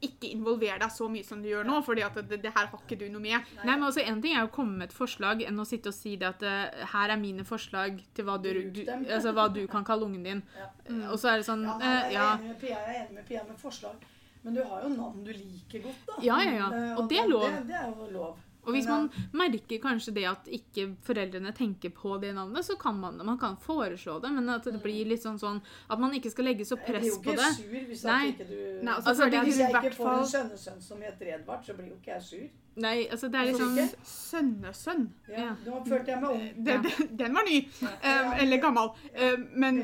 [0.00, 2.78] Ikke involver deg så mye som du gjør nå, fordi at det, det her har
[2.78, 3.42] ikke du noe med.
[3.64, 5.94] Nei, men altså En ting er å komme med et forslag enn å sitte og
[5.94, 9.66] si det at eh, her er mine forslag til hva du, du, altså, hva du
[9.66, 10.42] kan kalle ungen din.
[10.56, 10.68] Ja.
[10.86, 13.00] Eh, Og så er det sånn Ja, eh, jeg, er enig med Pia, jeg er
[13.02, 13.96] enig med Pia med forslag.
[14.44, 16.18] Men du har jo navn du liker godt, da.
[16.22, 16.68] Ja, ja, ja.
[16.96, 17.48] Og, Og det er lov.
[17.50, 18.36] Det, det er jo lov.
[18.68, 22.98] Og hvis man merker kanskje det at ikke foreldrene tenker på det navnet, så kan
[23.00, 26.28] man man kan foreslå det, men at det blir litt sånn sånn at man ikke
[26.34, 27.54] skal legge så Jeg blir press jo på ikke det.
[27.56, 28.18] sur hvis Nei.
[28.34, 31.78] ikke du Nei, Altså, føler Hvis jeg ikke får en sønnesønn som heter Edvard, så
[31.78, 32.46] blir jo ikke jeg sur.
[32.84, 34.08] Nei, altså det er Hvorfor liksom ikke?
[34.12, 35.04] Sønnesønn.
[35.32, 35.50] Ja.
[35.64, 36.64] Nå følte jeg meg ung.
[36.68, 36.88] Den,
[37.24, 37.58] den var ny.
[37.82, 37.94] Ja.
[38.02, 38.90] eh, eller gammel.
[39.14, 39.80] Eh, men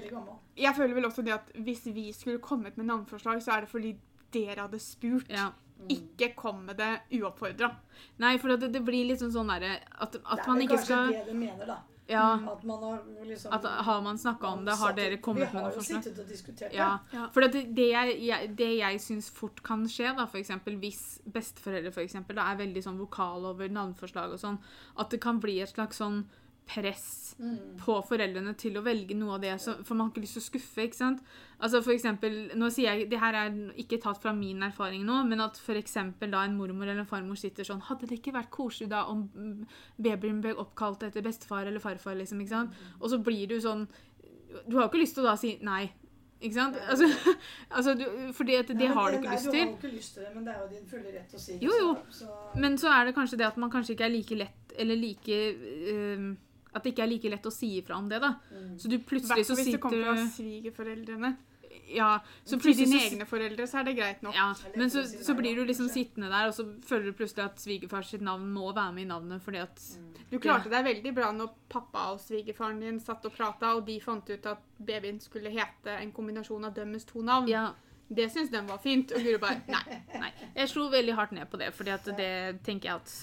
[0.57, 3.73] jeg føler vel også det at hvis vi skulle kommet med navnforslag, så er det
[3.73, 3.95] fordi
[4.35, 5.31] dere hadde spurt.
[5.33, 5.51] Ja.
[5.91, 7.69] ikke kom med det uoppfordra.
[8.23, 10.87] Nei, for det, det blir liksom sånn derre at, Det at er man ikke kanskje
[10.95, 11.81] skal det du mener, da.
[12.09, 12.23] Ja.
[12.53, 15.59] At man har liksom At har man snakka om det, har satt- dere kommet Vi
[15.59, 16.77] har jo sittet og diskutert det.
[16.77, 16.99] Ja.
[17.13, 17.27] Ja.
[17.33, 21.03] For det, det jeg, jeg, det jeg syns fort kan skje, da, for eksempel, hvis
[21.25, 24.59] besteforeldre for eksempel, da, er veldig sånn vokal over navneforslag og sånn,
[25.01, 26.27] at det kan bli et slags sånn
[26.67, 27.73] press Mm.
[27.83, 30.43] på foreldrene til å velge noe av det, så, for man har ikke lyst til
[30.45, 31.23] å skuffe, ikke sant?
[31.59, 35.17] Altså for eksempel, nå sier jeg, det her er ikke tatt fra min erfaring nå,
[35.27, 38.37] men at for eksempel da en mormor eller en farmor sitter sånn, hadde det ikke
[38.37, 39.67] vært koselig da om mm,
[40.07, 42.79] babyen ble oppkalt etter bestefar eller farfar, liksom, ikke sant?
[43.01, 43.83] Og så blir du sånn,
[44.69, 45.91] du har jo ikke lyst til å da si nei,
[46.39, 46.79] ikke sant?
[46.79, 46.87] Nei.
[46.95, 47.35] Altså,
[47.83, 48.07] altså du,
[48.39, 49.75] fordi at det Nei, har du nei, ikke lyst Du har til.
[49.75, 51.59] ikke lyst til det, men det er jo din fulle rett å si.
[51.67, 51.93] Jo, jo.
[52.15, 54.79] Så, så, Men så er det kanskje det at man kanskje ikke er like lett,
[54.79, 55.45] eller like,
[55.99, 56.37] øhm,
[56.75, 58.35] at det ikke er like lett å si ifra om det da.
[58.51, 58.79] mm.
[58.79, 61.37] Så du plutselig så Hvis det kommer fra sitter du, svigerforeldrene.
[61.95, 62.09] ja,
[62.45, 64.35] så Til dine så egne foreldre så er det greit nok.
[64.35, 67.61] Ja, men så, så blir du liksom sittende der, og så føler du plutselig at
[67.63, 70.11] svigerfars sitt navn må være med i navnet, fordi at Mm.
[70.31, 74.01] Du klarte deg veldig bra når pappa og svigerfaren din satt og prata, og de
[74.01, 77.47] fant ut at babyen skulle hete en kombinasjon av dømmes to navn.
[77.49, 77.69] Ja,
[78.09, 80.01] Det syntes de var fint, og Guro bare nei.
[80.25, 80.33] nei.
[80.57, 82.33] Jeg slo veldig hardt ned på det, fordi at det
[82.67, 83.15] tenker jeg at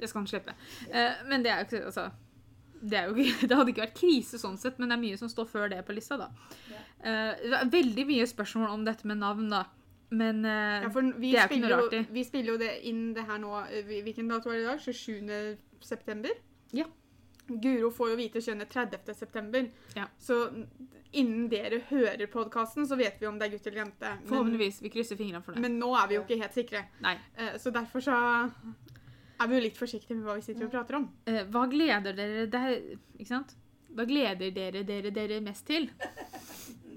[0.00, 0.54] det skal han slippe.
[0.92, 2.06] Eh, men det er jo ikke Altså
[2.80, 5.48] det, ikke, det hadde ikke vært krise sånn sett, men det er mye som står
[5.50, 6.30] før det på lista, da.
[6.70, 6.80] Ja.
[7.00, 9.64] Uh, veldig mye spørsmål om dette med navn, da.
[10.10, 13.22] Men uh, Ja, Det er ikke noe rart jo, vi spiller jo det inn det
[13.28, 14.80] her nå eh, Hvilken dato er det i dag?
[14.82, 15.84] 27.
[15.86, 16.40] september?
[16.74, 16.88] Ja.
[17.46, 19.14] Guro får jo vite kjønnet 30.
[19.14, 19.68] september.
[19.94, 20.08] Ja.
[20.18, 20.40] Så
[21.12, 24.12] innen dere hører podkasten, så vet vi om det er gutt eller jente.
[24.28, 24.82] Forhåpentligvis.
[24.82, 25.62] Vi krysser fingrene for det.
[25.64, 26.84] men nå er vi jo ikke helt sikre.
[27.02, 27.16] Nei.
[27.38, 28.18] Uh, Så derfor så
[29.40, 31.08] er vi jo litt forsiktige med hva vi sitter og prater om.
[31.30, 33.56] Eh, hva gleder dere deg Ikke sant?
[33.90, 35.88] Hva gleder dere dere, dere mest til?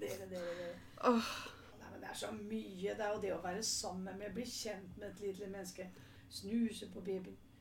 [0.03, 0.73] Dere, dere, dere.
[1.07, 1.31] Oh.
[1.79, 2.91] Nei, men det er så mye.
[2.97, 5.87] Det er jo det å være sammen med, bli kjent med et lite menneske.
[6.33, 7.33] Snuse på babyen.
[7.33, 7.53] Ja.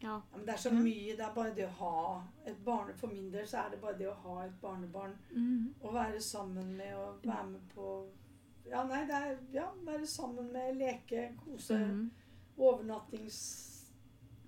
[0.00, 1.16] Ja, men det er så mye.
[1.16, 3.98] Det er bare det å ha et barne For min del så er det bare
[3.98, 5.16] det å ha et barnebarn.
[5.82, 7.88] Å være sammen med og være med på
[8.68, 11.78] Ja, nei, det er Ja, være sammen med, leke, kose.
[11.78, 12.06] Mm.
[12.58, 13.40] Overnattings...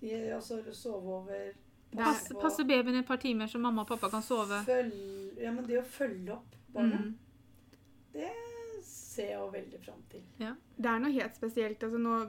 [0.02, 1.50] Altså sove over.
[1.90, 4.60] Er- Passe, passe babyen et par timer så mamma og pappa kan sove.
[4.66, 4.94] Følg,
[5.42, 7.80] ja, men det å følge opp barnet, mm.
[8.14, 8.28] det
[8.86, 10.22] ser jeg jo veldig fram til.
[10.38, 11.82] Det er noe helt spesielt.
[11.82, 12.20] Altså nå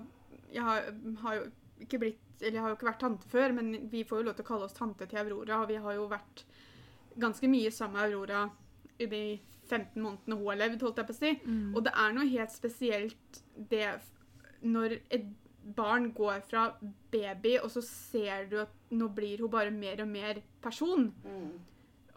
[0.51, 0.89] Jeg har,
[1.21, 1.43] har jo
[1.79, 4.35] ikke blitt Eller jeg har jo ikke vært tante før, men vi får jo lov
[4.35, 6.41] til å kalle oss tante til Aurora, og vi har jo vært
[7.21, 8.47] ganske mye sammen med Aurora
[8.97, 9.21] i de
[9.69, 11.31] 15 månedene hun har levd, holdt jeg på å si.
[11.45, 11.75] Mm.
[11.75, 13.85] Og det er noe helt spesielt det
[14.61, 15.29] når et
[15.75, 16.65] barn går fra
[17.11, 21.11] baby, og så ser du at nå blir hun bare mer og mer person.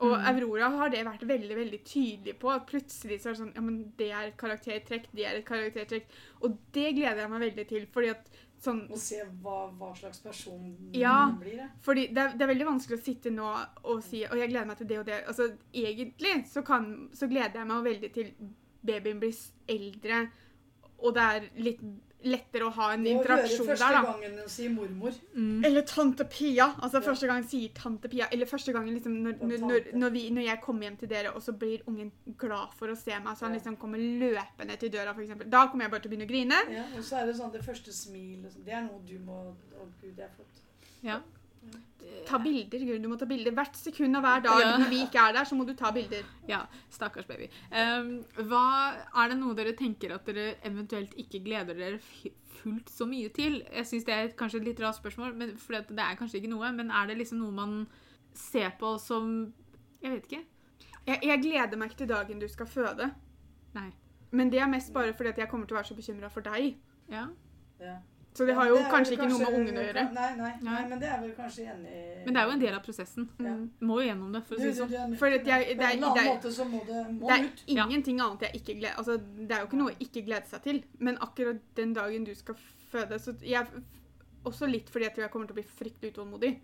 [0.04, 0.24] Og Mm.
[0.26, 2.50] Aurora har det vært veldig veldig tydelig på.
[2.50, 5.44] at Plutselig så er det sånn Ja, men det er et karaktertrekk, det er et
[5.46, 6.04] karaktertrekk.
[6.42, 8.28] Og det gleder jeg meg veldig til, fordi at
[8.64, 11.30] sånn Å se hva, hva slags person Ja.
[11.38, 11.56] blir.
[11.56, 11.70] det.
[11.82, 14.66] Fordi det er, det er veldig vanskelig å sitte nå og si Og jeg gleder
[14.66, 15.24] meg til det og det.
[15.28, 18.34] Altså, egentlig så, kan, så gleder jeg meg veldig til
[18.84, 19.34] babyen blir
[19.68, 20.28] eldre,
[20.98, 21.80] og det er litt
[22.24, 24.12] lettere å ha en Det å høre interaksjon første der, da.
[24.12, 25.12] gangen den sier mormor.
[25.34, 25.64] Mm.
[25.64, 26.66] Eller tante Pia.
[26.80, 27.04] Altså Ja.
[27.08, 28.28] Første gang sier tante Pia.
[28.32, 31.42] Eller første gangen liksom, når, når, når, vi, når jeg kommer hjem til dere, og
[31.42, 32.10] så blir ungen
[32.40, 33.58] glad for å se meg, så han Ja.
[33.60, 35.44] liksom kommer løpende til døra, f.eks.
[35.50, 36.60] Da kommer jeg bare til å begynne å grine.
[36.72, 38.64] Ja, og så er det sånn det første smil sånn.
[38.64, 40.62] Det er noe du må Å, gud, det er flott.
[41.02, 41.20] Ja.
[42.24, 43.02] Ta bilder, Gud.
[43.02, 43.52] Du må ta bilder.
[43.52, 44.76] Hvert sekund av hver dag Ja.
[44.80, 46.22] når vi ikke er der, så må du ta bilder.
[46.48, 47.50] Ja, stakkars baby.
[47.70, 48.62] Um, hva
[49.22, 51.98] Er det noe dere tenker at dere eventuelt ikke gleder dere
[52.62, 53.60] fullt så mye til?
[53.72, 56.52] Jeg syns det er kanskje et litt rart spørsmål, men for det er kanskje ikke
[56.54, 56.72] noe.
[56.72, 57.76] Men er det liksom noe man
[58.32, 59.52] ser på som
[60.02, 60.42] Jeg vet ikke.
[61.06, 63.10] Jeg, jeg gleder meg ikke til dagen du skal føde.
[63.74, 63.90] Nei.
[64.32, 66.40] Men det er mest bare fordi at jeg kommer til å være så bekymra for
[66.40, 66.74] deg.
[67.12, 67.28] Ja.
[67.80, 67.98] Ja.
[68.34, 70.02] Så det har jo det kanskje ikke noe med ungene å gjøre.
[70.12, 70.88] Nei, nei, nei, Nei.
[70.90, 73.28] men det er vel kanskje enig Men det er jo en del av prosessen.
[73.38, 73.52] Ja.
[73.54, 73.70] Mm.
[73.80, 75.16] Må jo gjennom det, for å si det sånn.
[75.20, 77.38] For jeg- På det er- en annen det er- måte så må det må Det
[77.38, 77.62] er ut.
[77.68, 77.84] Ja.
[77.86, 80.62] ingenting annet jeg ikke gleder Altså, det er jo ikke noe å ikke glede seg
[80.62, 80.82] til.
[80.98, 82.56] Men akkurat den dagen du skal
[82.92, 83.66] føde så jeg,
[84.44, 86.58] Også litt fordi jeg tror jeg kommer til å bli fryktelig utålmodig.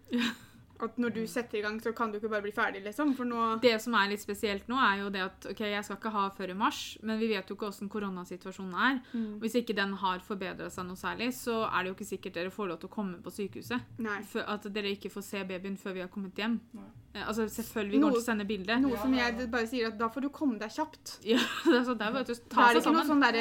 [0.85, 3.15] At når du setter i gang, så kan du ikke bare bli ferdig, liksom.
[3.19, 5.99] For nå Det som er litt spesielt nå, er jo det at ok, jeg skal
[6.01, 9.01] ikke ha før i mars, men vi vet jo ikke hvordan koronasituasjonen er.
[9.13, 9.35] Mm.
[9.43, 12.55] Hvis ikke den har forbedra seg noe særlig, så er det jo ikke sikkert dere
[12.55, 13.93] får lov til å komme på sykehuset.
[13.99, 14.21] Nei.
[14.31, 16.61] For At dere ikke får se babyen før vi har kommet hjem.
[16.77, 16.91] Nei.
[17.15, 18.77] Eh, Altså Selvfølgelig vi kommer til å sende bilde.
[18.81, 21.17] Noe Ja, som jeg bare sier at da får du komme deg kjapt.
[21.33, 23.41] Ja, det sånn, det er bare å ta er det er ikke noe sånn der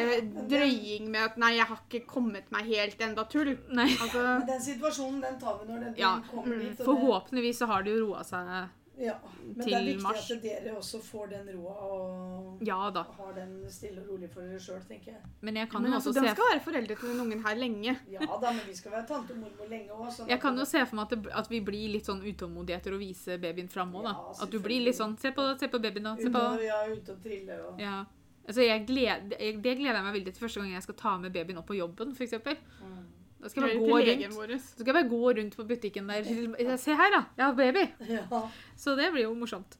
[0.49, 3.57] drøying med at 'nei, jeg har ikke kommet meg helt enda', tull.
[3.69, 6.19] Nei, Altså Men den situasjonen, den tar vi når den, Ja.
[6.31, 6.59] kommer Mm.
[6.69, 6.77] dit.
[6.85, 8.69] Forhåpentligvis så har det jo roa seg
[8.99, 9.13] Ja,
[9.45, 10.31] men Til det er viktig mars.
[10.31, 13.03] at dere også får den roa og Ja da.
[13.15, 15.21] har den stille og rolig for dere sjøl, tenker jeg.
[15.41, 17.43] Men jeg kan Men jo altså, også den se skal være foreldre til den ungen
[17.45, 17.95] her lenge.
[18.11, 20.11] Ja da, men vi skal være tante og mormor lenge òg.
[20.17, 22.75] Sånn Jeg kan jo se for meg at, det, at vi blir litt sånn utålmodige
[22.81, 24.15] etter å vise babyen fram òg, da.
[24.19, 26.15] Ja, At du blir litt sånn Se på, se på babyen, da.
[26.19, 26.39] Se på.
[26.39, 28.03] og, ja, ute og trille og Ja.
[28.49, 31.17] Altså, jeg gled, jeg, det gleder jeg meg veldig til første gang jeg skal ta
[31.21, 32.33] med babyen opp på jobben, f.eks.
[32.33, 33.03] mm.
[33.39, 34.35] Da skal jeg bare gå rundt.
[34.35, 34.53] vår.
[34.59, 36.77] Skal jeg bare gå rundt på butikken der.
[36.77, 37.21] Se her, da!
[37.37, 37.85] Jeg har baby!
[38.09, 38.41] Ja.
[38.75, 39.77] Så det blir jo morsomt.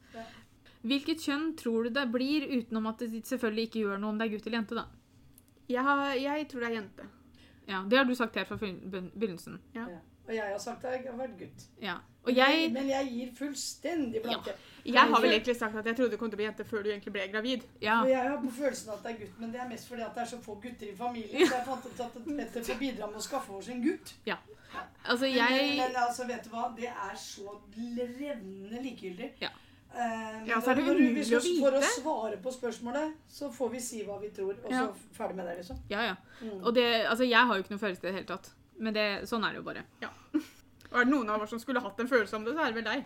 [0.80, 4.26] Hvilket kjønn tror du det blir, utenom at det selvfølgelig ikke gjør noe om det
[4.30, 4.86] er gutt eller jente, da?
[5.68, 7.08] Jeg, har, jeg tror det er jente.
[7.68, 9.02] Ja, Det har du sagt helt fra begynnelsen.
[9.04, 9.60] Ja, begynnelsen.
[9.76, 9.86] Ja.
[10.30, 11.62] Og jeg har sagt at jeg har vært gutt.
[11.82, 11.96] Ja.
[12.22, 14.52] Og jeg Men jeg gir fullstendig blanke.
[14.84, 16.84] Jeg har vel egentlig sagt at jeg trodde du kom til å bli jente før
[16.84, 17.64] du egentlig ble gravid.
[17.82, 17.96] Ja.
[18.04, 20.14] Og jeg har på følelsen at det er gutt, men det er mest fordi at
[20.14, 21.48] det er så få gutter i familien.
[21.48, 24.14] Så jeg fant ut at dette får bidra med å skaffe oss en gutt.
[25.04, 26.68] Altså, Men, jeg men altså, vet du hva?
[26.76, 29.32] Det er så revnende likegyldig.
[29.42, 29.50] Ja.
[29.90, 31.64] Eh, Ja, så er det umulig å vite.
[31.64, 34.86] For å svare på spørsmålet, så får vi si hva vi tror, og Ja.
[34.86, 35.80] så ferdig med det, liksom.
[35.90, 36.14] Ja, ja.
[36.40, 36.62] Mm.
[36.62, 38.52] Og det, altså, jeg har jo ikke noe følelse i det hele tatt.
[38.80, 39.84] Men det, sånn er det jo bare.
[40.90, 42.72] Og er det noen av oss som skulle hatt en følelse om det, så er
[42.72, 43.04] det vel deg.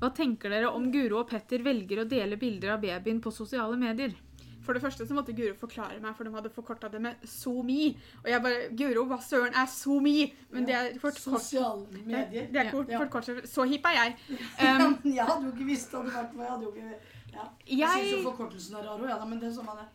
[0.00, 3.76] Hva tenker dere om Guro og Petter velger å dele bilder av babyen på sosiale
[3.78, 4.16] medier?
[4.64, 7.90] For det første så måtte Guro forklare meg, for de hadde forkorta det med SoMe.
[8.22, 10.30] Og jeg bare Guro, hva søren er SoMe?
[10.56, 12.48] Men det er kort, Sosiale medier.
[12.50, 12.98] Det er kort, Ja.
[13.04, 13.46] forkortelse.
[13.52, 14.16] Så hipp er jeg.
[14.64, 16.88] Um, jeg hadde jo ikke visst det hadde vært Jeg hadde jo ikke
[17.34, 17.44] ja.
[17.68, 19.88] Jeg jeg syns jo forkortelsen er rar òg, ja men det er sånn man er.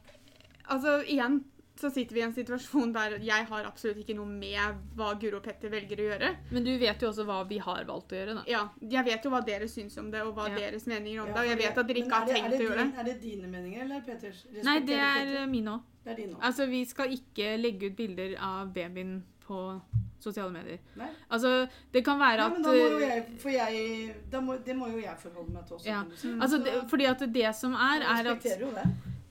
[0.69, 1.39] Altså, igjen
[1.79, 5.39] så sitter vi i en situasjon der jeg har absolutt ikke noe med hva Guro
[5.39, 6.31] og Petter velger å gjøre.
[6.51, 8.43] Men du vet jo også hva vi har valgt å gjøre, da.
[8.51, 10.55] Ja, Jeg vet jo hva dere syns om det, og hva Ja.
[10.65, 11.39] deres meninger om Ja, det.
[11.39, 12.99] Og jeg vet at dere ikke har det- tenkt det å gjøre det.
[12.99, 14.45] Er det dine meninger, eller Petters?
[14.63, 15.81] Nei, det er eh, mine òg.
[16.05, 16.35] Det.
[16.41, 19.81] Altså, vi skal ikke legge ut bilder av babyen på
[20.19, 20.79] sosiale medier.
[20.97, 21.07] Nei.
[21.31, 24.41] Altså, det kan være Nei, at men da må jo eh, jeg, for jeg da
[24.41, 25.85] må, Det må jo jeg forholde meg til også.
[25.85, 26.03] Ja.
[26.03, 26.41] Mm.
[26.41, 28.71] Altså, det, fordi at det som er, er at jo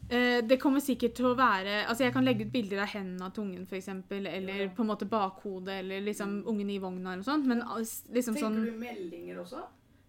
[0.09, 0.51] det.
[0.53, 3.44] eh, kommer sikkert til å være Altså, jeg kan legge ut bilder av hendene til
[3.44, 4.68] ungen, f.eks., eller Ja.
[4.68, 6.47] på en måte bakhodet, eller liksom Mm.
[6.47, 7.61] ungen i vogna, eller noe sånt, men
[8.12, 9.62] liksom Tenker sånn du meldinger også?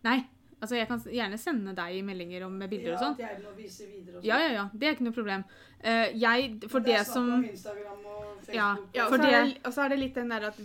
[0.04, 0.26] Nei.
[0.62, 3.20] Altså, jeg kan gjerne sende deg meldinger om med bilder og sånn.
[3.20, 4.26] Ja, vise videre og sånn.
[4.28, 4.70] Ja, ja, ja.
[4.76, 5.44] Det er ikke noe problem.
[5.82, 8.56] Uh, jeg For det er snakk som om Instagram og Facebook.
[8.56, 10.58] Ja, Ja, og så det- det, og så er det litt den der at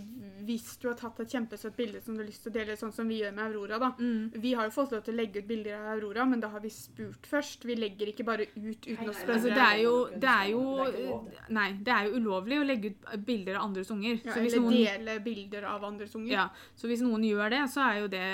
[0.45, 2.93] hvis du har tatt et kjempesøtt bilde som du har lyst til å dele, sånn
[2.93, 3.89] som vi gjør med Aurora, da.
[3.99, 6.49] mm, Vi har jo fått lov til å legge ut bilder av Aurora, men da
[6.53, 7.65] har vi spurt først.
[7.65, 9.37] Vi legger ikke bare ut uten Nei, å spørre.
[9.39, 11.17] Altså, det er jo, Det er jo.
[11.49, 14.21] Nei, det er jo ulovlig å legge ut bilder av andres unger.
[14.23, 16.31] Ja, Så hvis eller noen, dele bilder av andres unger.
[16.33, 18.25] ja, så hvis noen gjør det, så er jo det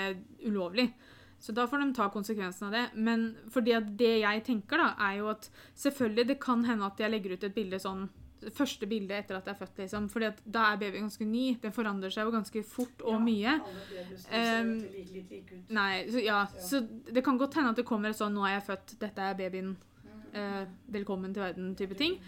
[0.46, 0.88] ulovlig.
[1.42, 2.82] Så da får de ta konsekvensen av det.
[2.94, 7.00] Men fordi at det jeg tenker, da, er jo at selvfølgelig det kan hende at
[7.02, 8.04] jeg legger ut et bilde sånn
[8.50, 10.08] Første bildet etter at jeg er født, liksom.
[10.10, 11.44] Fordi da er babyen ganske ny.
[11.62, 13.54] Den forandrer seg jo ganske fort og Ja, mye.
[14.32, 15.70] Um, ut.
[15.70, 16.46] Nei, så, ja, Ja.
[16.58, 16.80] så
[17.12, 19.34] det kan godt hende at det kommer et sånn 'Nå er jeg født, dette er
[19.34, 19.76] babyen.
[20.04, 20.34] Mm.
[20.34, 22.18] Eh, velkommen til verden'-type ting.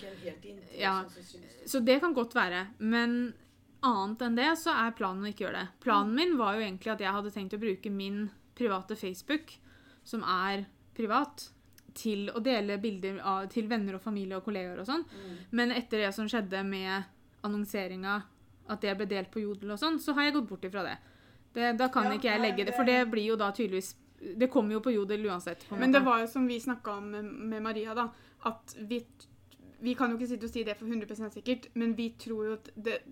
[0.79, 1.05] Ja.
[1.05, 1.43] sånn.
[1.67, 2.69] Så det kan godt være.
[2.79, 3.35] Men
[3.83, 5.69] annet enn det så er planen å ikke gjøre det.
[5.81, 9.59] Planen min var jo egentlig at jeg hadde tenkt å bruke min private Facebook,
[10.05, 11.51] som er privat,
[11.95, 15.05] til å dele bilder av, til venner og familie og kollegaer og sånn.
[15.09, 15.35] Mm.
[15.51, 17.05] Men etter det som skjedde med
[17.47, 18.23] annonseringa,
[18.69, 20.97] at det ble delt på Jodel og sånn, så har jeg gått bort ifra det.
[21.55, 23.95] det da kan Ja, ikke jeg legge det, for det blir jo da tydeligvis
[24.39, 25.67] Det kommer jo på Jodel uansett.
[25.69, 28.09] på Men det var jo som vi snakka om med, med Maria, da,
[28.49, 29.05] at vi
[29.85, 32.53] vi kan jo ikke sitte og si det for 100% sikkert, men vi tror jo
[32.57, 33.03] at det,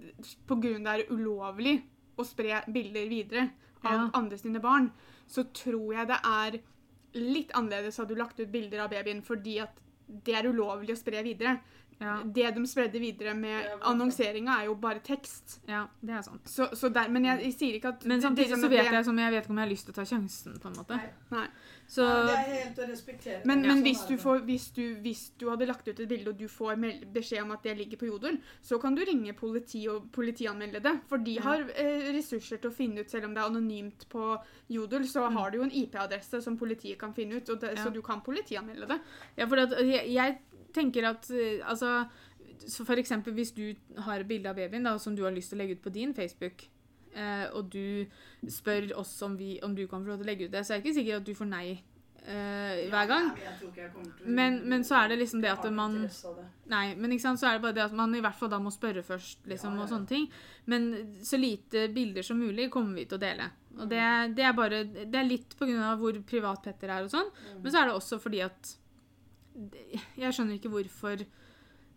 [0.48, 1.74] på grunn av det er ulovlig
[2.16, 3.50] å spre bilder videre
[3.84, 4.10] av Ja.
[4.14, 4.90] andre sine barn,
[5.28, 6.60] så tror jeg det er
[7.14, 9.78] litt annerledes hadde du lagt ut bilder av babyen fordi at
[10.24, 11.60] det er ulovlig å spre videre.
[12.00, 15.60] ja, Det de spredde videre med annonseringa, er jo bare tekst.
[15.68, 16.48] ja, det er sant.
[16.48, 18.92] Så, så der, men jeg, jeg sier ikke at Men det- samtidig liksom så vet
[18.92, 20.74] jeg som jeg vet ikke om jeg har lyst til å ta sjansen, på en
[20.80, 20.96] måte.
[20.96, 21.08] Nei.
[21.30, 21.46] Nei.
[21.88, 23.40] Så Ja, det er helt å respektere.
[23.44, 26.30] Men, men Sånn hvis, du får, hvis, du, hvis du hadde lagt ut et bilde,
[26.30, 26.76] og du får
[27.12, 30.94] beskjed om at det ligger på Jodel, så kan du ringe politi og politianmelde det.
[31.10, 34.38] For de har eh, ressurser til å finne ut, selv om det er anonymt på
[34.72, 35.36] Jodel, så Mm.
[35.36, 37.84] har du jo en IP-adresse som politiet kan finne ut, det, Ja.
[37.84, 39.00] så du kan politianmelde det.
[39.36, 40.38] Ja, for at, jeg, jeg
[40.72, 42.06] tenker at eh, altså
[42.62, 45.50] så For eksempel hvis du har et bilde av babyen da, som du har lyst
[45.50, 46.62] til å legge ut på din Facebook,
[47.14, 48.06] eh, og du
[48.48, 50.74] spør oss om, vi, om du kan få lov til å legge ut det, så
[50.74, 51.66] er det ikke sikkert at du får nei
[52.24, 53.30] eh, hver gang.
[54.24, 56.08] Men Men- så er det liksom det at man-.
[56.70, 58.70] Nei, men sant, så er det bare det at man i hvert fall da må
[58.70, 60.28] spørre først, liksom, og sånne ting.
[60.66, 63.50] Men så lite bilder som mulig kommer vi til å dele.
[63.78, 64.02] Og det,
[64.36, 67.62] det er bare Det er litt av hvor privat Petter er og sånn, Mm.
[67.62, 68.76] men så er det også fordi at
[70.16, 71.24] Jeg skjønner ikke hvorfor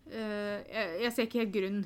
[0.06, 1.78] Uh, jeg, jeg ser ikke helt grunn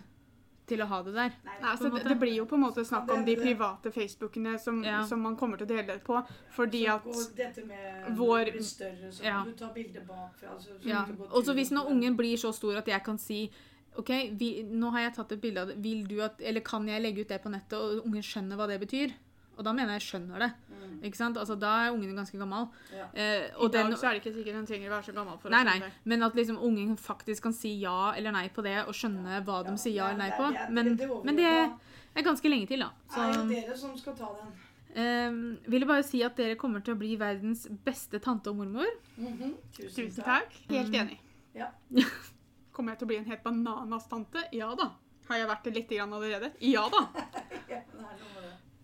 [0.70, 1.32] til å ha det der.
[1.46, 4.84] Nei, altså, det, det blir jo på en måte snakk om de private Facebookene som,
[4.86, 5.02] Ja.
[5.10, 6.22] som man kommer til å dele det på,
[6.56, 9.44] fordi så at dette med vår- blir større, så Ja.
[9.46, 10.54] du tar bilde bakfra.
[10.56, 11.06] Altså, så Ja.
[11.32, 13.50] Og så hvis når ungen blir så stor at jeg kan si
[13.98, 15.78] OK, vi, nå har jeg tatt et bilde av det.
[15.84, 18.68] Vil du at Eller kan jeg legge ut det på nettet, og ungen skjønner hva
[18.68, 19.12] det betyr?
[19.60, 20.48] Og da mener jeg skjønner det.
[20.72, 21.38] Mm, Ikke sant?
[21.38, 22.70] Altså, da er ungen ganske gammel.
[22.96, 23.06] ja.
[23.14, 25.38] Eh, i dag den, så er det ikke sikkert hun trenger å være så gammel
[25.42, 26.08] for nei, å nei, skjønne det.
[26.14, 29.60] men at liksom ungen faktisk kan si ja eller nei på det, og skjønne hva
[29.68, 30.48] de sier ja eller nei på.
[30.72, 32.90] Men, det men det er ganske lenge til, da.
[33.20, 34.54] er jo dere som skal ta den.
[34.96, 38.56] eh, vil jeg bare si at dere kommer til å bli verdens beste tante og
[38.64, 38.88] mormor.
[39.18, 39.54] Mhm.
[39.76, 40.56] Tusen, Tusen takk.
[40.70, 41.00] Helt Mm.
[41.04, 41.20] enig.
[41.56, 41.68] Ja.
[42.72, 44.48] Kommer jeg til å bli en helt bananas-tante?
[44.56, 44.94] Ja da.
[45.30, 46.54] Har jeg vært det litt grann allerede?
[46.62, 47.08] Ja da.
[47.70, 48.00] Ja, det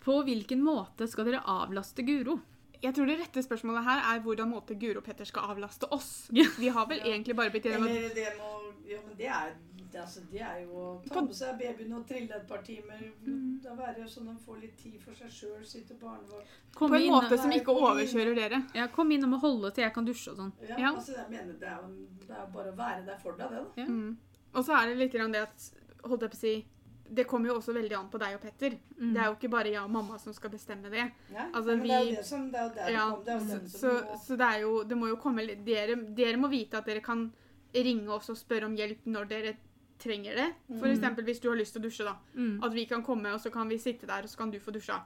[0.06, 2.38] På hvilken måte skal dere avlaste Guro?
[2.82, 6.28] Jeg tror det rette spørsmålet her er hvordan måte Guro Petter skal avlaste oss.
[6.30, 7.12] Vi har vel Ja.
[7.14, 8.52] egentlig bare blitt enige om at Eller det må
[8.86, 9.54] Jo, men det er,
[9.90, 13.00] det, altså, det er jo å ta med seg babyen og trille et par timer.
[13.26, 13.56] Mm.
[13.64, 16.94] Da være sånn at de får litt tid for seg sjøl, sitte barnevakt på en
[17.00, 18.60] inn, måte som ikke overkjører dere.
[18.78, 20.52] ja, kom inn og må holde til jeg kan dusje og sånn.
[20.68, 20.92] Ja, Ja.
[20.94, 23.58] altså jeg mener det er, jo- det er bare å være der for deg, det,
[23.58, 23.82] da.
[23.82, 23.86] Ja.
[23.86, 24.16] Mm.
[24.54, 25.70] Og så er det litt grann det at
[26.04, 26.64] holdt jeg på å si,
[27.08, 28.76] Det kommer jo også veldig an på deg og Petter.
[28.98, 29.12] Mm.
[29.14, 31.04] Det er jo ikke bare jeg og mamma som skal bestemme det.
[31.32, 33.24] Ja, Altså, det er jo det som Det er det Ja, kom.
[33.24, 33.38] Det
[33.70, 33.92] så, så,
[34.24, 37.28] så det er jo Det må jo komme dere, dere må vite at dere kan
[37.76, 39.56] ringe oss og spørre om hjelp når dere
[39.98, 40.46] trenger det.
[40.68, 40.84] Mm.
[40.90, 42.16] eksempel hvis du har lyst til å dusje, da.
[42.34, 42.62] Mm.
[42.64, 44.74] At vi kan komme, og så kan vi sitte der, og så kan du få
[44.74, 45.00] dusja.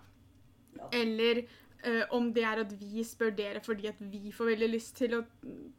[0.76, 0.88] Ja.
[0.92, 1.44] Eller
[1.82, 5.18] eh, om det er at vi spør dere fordi at vi får veldig lyst til
[5.18, 5.24] å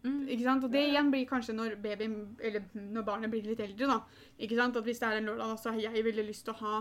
[0.02, 0.28] Mm.
[0.34, 0.64] Ikke sant?
[0.64, 4.00] Og det igjen blir kanskje når babyen, eller når barnet blir litt eldre, da.
[4.40, 4.78] Ikke sant?
[4.78, 6.80] At hvis det er en lørdag, så har jeg veldig lyst til å ha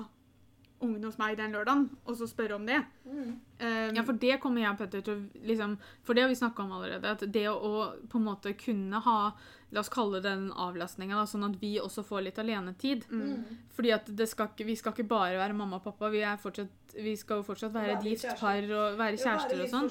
[0.81, 2.81] ungen hos meg den lørdagen, og så spørre om det.
[3.05, 3.31] mm.
[3.61, 6.39] Um, Ja, for det kommer jeg og Petter til å liksom, For det har vi
[6.41, 7.11] snakka om allerede.
[7.11, 9.19] At det å, å på en måte kunne ha
[9.73, 13.05] La oss kalle det den avlastninga, sånn at vi også får litt alenetid.
[13.11, 13.21] mm.
[13.31, 13.59] Mm.
[13.77, 16.09] Fordi at det skal ikke, vi skal ikke bare være mamma og pappa.
[16.11, 19.69] Vi, er fortsatt, vi skal jo fortsatt være et gift par og være kjærester og
[19.71, 19.89] sånn.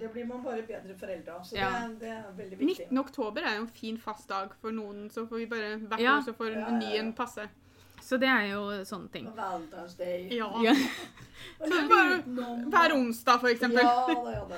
[0.00, 1.42] det blir man bare bedre foreldre av.
[1.48, 1.70] Så Ja.
[1.88, 2.86] det, det er veldig viktig.
[2.90, 2.98] 19.
[2.98, 6.18] oktober er jo en fin fast dag for noen, så får vi bare hvert Ja.
[6.18, 7.02] år så får Ja, en ja, ny ja.
[7.02, 7.48] en passe.
[8.02, 9.26] Så det er jo sånne ting.
[9.28, 10.28] Og Valentine's Day.
[10.36, 10.50] Ja.
[10.62, 10.74] Ja.
[11.58, 12.22] Så bare.
[12.68, 13.80] Hver onsdag, for eksempel.
[13.82, 14.56] Ja da, ja da.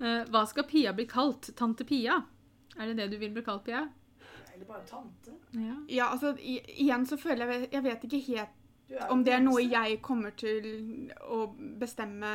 [0.00, 1.50] Eh, hva skal Pia bli kalt?
[1.56, 2.22] Tante Pia?
[2.78, 3.82] Er det det du vil bli kalt, Pia?
[4.54, 5.34] Eller bare tante.
[5.54, 5.74] Ja.
[5.88, 8.54] Ja, altså, i, igjen så føler jeg Jeg vet ikke helt
[9.12, 11.42] om det er noe jeg kommer til å
[11.78, 12.30] bestemme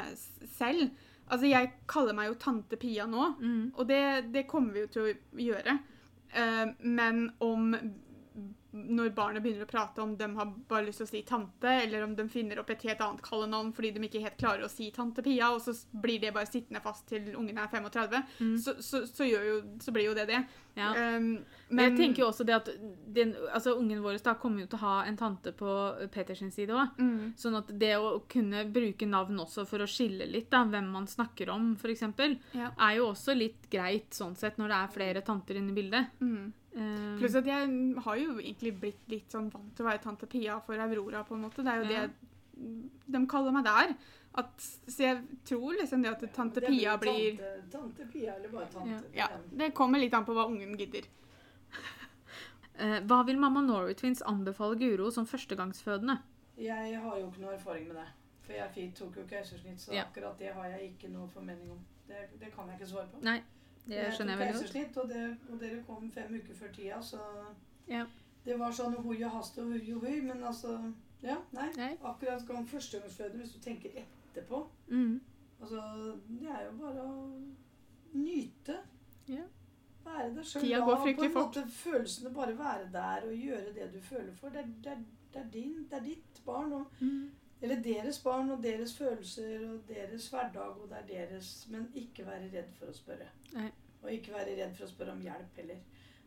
[0.53, 0.91] selv.
[1.27, 3.71] Altså, jeg kaller meg jo tante Pia nå, Mm.
[3.75, 5.15] og det, det kommer vi jo til å
[5.47, 5.79] gjøre.
[6.34, 7.73] Uh, men om
[8.73, 12.03] når barnet begynner å prate om de har bare lyst til å si tante, eller
[12.03, 14.89] om de finner opp et helt annet kallenavn fordi de ikke helt klarer å si
[14.91, 18.57] tante Pia, og så blir det bare sittende fast til ungen er 35, Mm.
[18.57, 20.39] så, så, så, jo, så blir jo det det.
[20.75, 20.89] Ja.
[21.17, 22.69] Um, Men jeg tenker jo også det at
[23.13, 25.69] den, altså ungen vår da kommer jo til å ha en tante på
[26.12, 26.97] Peters side òg.
[26.97, 30.89] mm, Sånn at det å kunne bruke navn også for å skille litt, da, hvem
[30.91, 32.01] man snakker om f.eks.,
[32.53, 32.71] Ja.
[32.79, 36.09] er jo også litt greit sånn sett når det er flere tanter inne i bildet.
[36.19, 36.51] mm.
[36.75, 40.25] Eh, Pluss at jeg har jo egentlig blitt litt sånn vant til å være tante
[40.27, 41.63] Pia for Aurora, på en måte.
[41.63, 42.07] Det er jo Ja.
[42.07, 42.12] det
[43.12, 43.95] de kaller meg der.
[44.36, 48.49] At, så jeg tror liksom det at tante Det Pia blir tante, tante Pia eller
[48.49, 49.03] bare tante.
[49.13, 49.27] Ja.
[49.29, 51.03] Ja, det kommer litt an på hva ungen gidder.
[52.79, 56.19] eh, hva vil mamma Norway Twins anbefale Guro som førstegangsfødende?
[56.57, 58.07] Jeg har jo ikke noe erfaring med det.
[58.43, 60.03] For jeg tok jo keisersnitt, så Ja.
[60.03, 61.79] akkurat det har jeg ikke noe formening om.
[62.07, 63.21] Det, det kan jeg ikke svare på.
[63.23, 63.41] Nei,
[63.87, 64.73] det skjønner jeg veldig godt.
[64.73, 67.19] keisersnitt, og, det, og dere kom fem uker før tida, så
[67.87, 68.05] Ja.
[68.45, 70.93] Det var sånn hoi og hast og hui og hui, men altså
[71.23, 71.69] Ja, nei.
[71.77, 71.97] Nei.
[72.03, 74.67] Akkurat som førstegangsfødende, hvis du tenker etterpå.
[74.89, 75.21] Mm.
[75.61, 75.81] Altså,
[76.27, 77.41] det er jo bare å
[78.13, 78.75] nyte.
[79.31, 79.43] Ja.
[80.03, 80.61] Være deg sjøl.
[80.65, 84.49] Tida går fryktelig måte følelsene bare være der og gjøre det du føler for.
[84.49, 84.97] Det det
[85.33, 86.73] det er din, det er ditt barn.
[86.73, 87.31] Og, Mm.
[87.63, 92.26] Eller deres barn og deres følelser og deres hverdag, og det er deres Men ikke
[92.28, 93.30] være redd for å spørre.
[93.54, 93.69] Nei.
[94.04, 95.80] Og ikke være redd for å spørre om hjelp heller.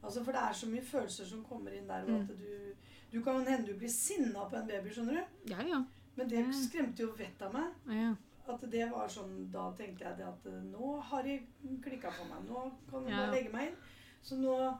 [0.03, 2.21] Altså, For det er så mye følelser som kommer inn der, og Mm.
[2.21, 2.75] at du
[3.13, 5.53] Du kan hende du blir sinna på en baby, skjønner du.
[5.53, 5.85] Ja, ja.
[6.17, 7.73] Men det skremte jo vettet av meg.
[7.89, 8.15] ja.
[8.49, 11.41] At det var sånn, Da tenkte jeg det at eh, nå har de
[11.83, 12.49] klikka på meg.
[12.49, 13.31] Nå kan jeg Ja.
[13.31, 13.77] legge meg inn.
[14.23, 14.79] Så nå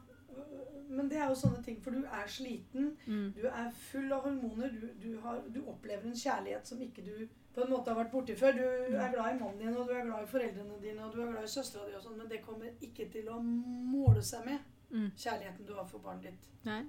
[0.89, 2.93] Men det er jo sånne ting, for du er sliten.
[3.07, 3.33] Mm.
[3.37, 4.71] Du er full av hormoner.
[4.71, 8.13] Du, du, har, du opplever en kjærlighet som ikke du på en måte har vært
[8.13, 8.53] borti før.
[8.57, 8.63] Du
[8.97, 11.33] er glad i mannen din, og du er glad i foreldrene dine, og du er
[11.33, 14.73] glad i søstera di og sånn, men det kommer ikke til å måle seg med
[14.87, 15.09] Mm.
[15.19, 16.45] kjærligheten du har for barnet ditt.
[16.65, 16.85] Nei.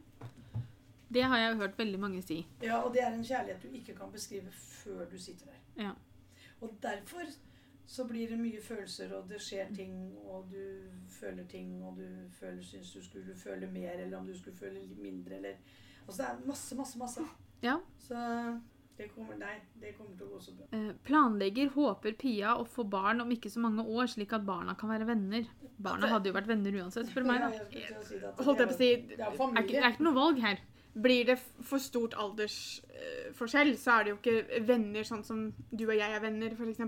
[1.10, 2.36] Det har jeg hørt veldig mange si.
[2.62, 5.84] Ja, og det er en kjærlighet du ikke kan beskrive før du sitter der.
[5.84, 5.92] Ja.
[6.62, 7.26] Og derfor
[7.88, 9.94] så blir det mye følelser, og det skjer ting,
[10.28, 10.64] og du
[11.20, 14.84] føler ting, og du føler, syns du skulle føle mer, eller om du skulle føle
[15.00, 15.62] mindre, eller
[16.08, 17.24] Altså det er masse, masse, masse.
[17.60, 17.74] Ja.
[18.00, 18.20] Så
[18.98, 20.68] det kommer, nei, det kommer til å gå så bra.
[20.74, 24.78] Eh, planlegger håper Pia å få barn om ikke så mange år, slik at barna
[24.80, 25.50] kan være venner.
[25.84, 27.44] Barna hadde jo vært venner uansett, spør du meg.
[27.44, 28.32] Da.
[28.48, 29.20] Holdt jeg på å si det
[29.84, 30.64] er ikke noe valg her.
[30.98, 35.96] Blir det for stort aldersforskjell, så er det jo ikke venner sånn som du og
[35.98, 36.80] jeg er venner, f.eks.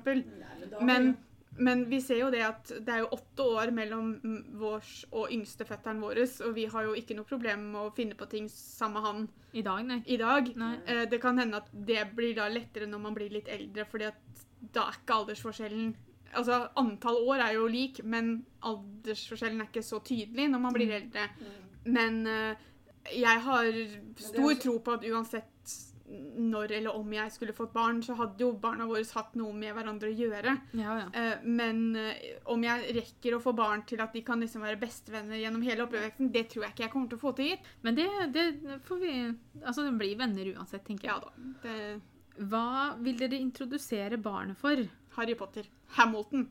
[0.82, 1.12] Men,
[1.60, 5.34] Men, vi ser jo det at det er jo åtte år mellom mm, vårs og
[5.36, 8.98] yngstefetteren vår, og vi har jo ikke noe problem med å finne på ting sammen
[8.98, 10.02] med han I dag, nei.
[10.06, 10.54] i dag.
[10.56, 10.76] Nei.
[10.86, 14.10] Eh, Det kan hende at det blir da lettere når man blir litt eldre, fordi
[14.10, 15.98] at da er ikke aldersforskjellen
[16.38, 20.92] Altså, antall år er jo lik, men aldersforskjellen er ikke så tydelig når man blir
[21.00, 21.24] eldre.
[21.40, 21.70] Mm.
[21.96, 22.68] Men eh,
[23.12, 23.72] jeg har
[24.18, 25.46] stor også- tro på at uansett
[26.10, 29.76] når eller om jeg skulle fått barn, så hadde jo barna våre hatt noe med
[29.76, 30.56] hverandre å gjøre.
[30.74, 31.10] Ja, ja.
[31.14, 34.80] Eh, Men eh, om jeg rekker å få barn til at de kan liksom være
[34.82, 37.58] bestevenner gjennom hele oppveksten, det tror jeg ikke jeg kommer til å få til.
[37.84, 39.12] Men det, det får vi
[39.64, 41.22] Altså, de blir venner uansett, tenker Ja jeg.
[41.22, 41.70] da.
[41.70, 42.02] Det,
[42.50, 44.82] Hva vil dere introdusere barnet for?
[45.16, 45.66] Harry Potter.
[45.90, 46.48] Hamilton.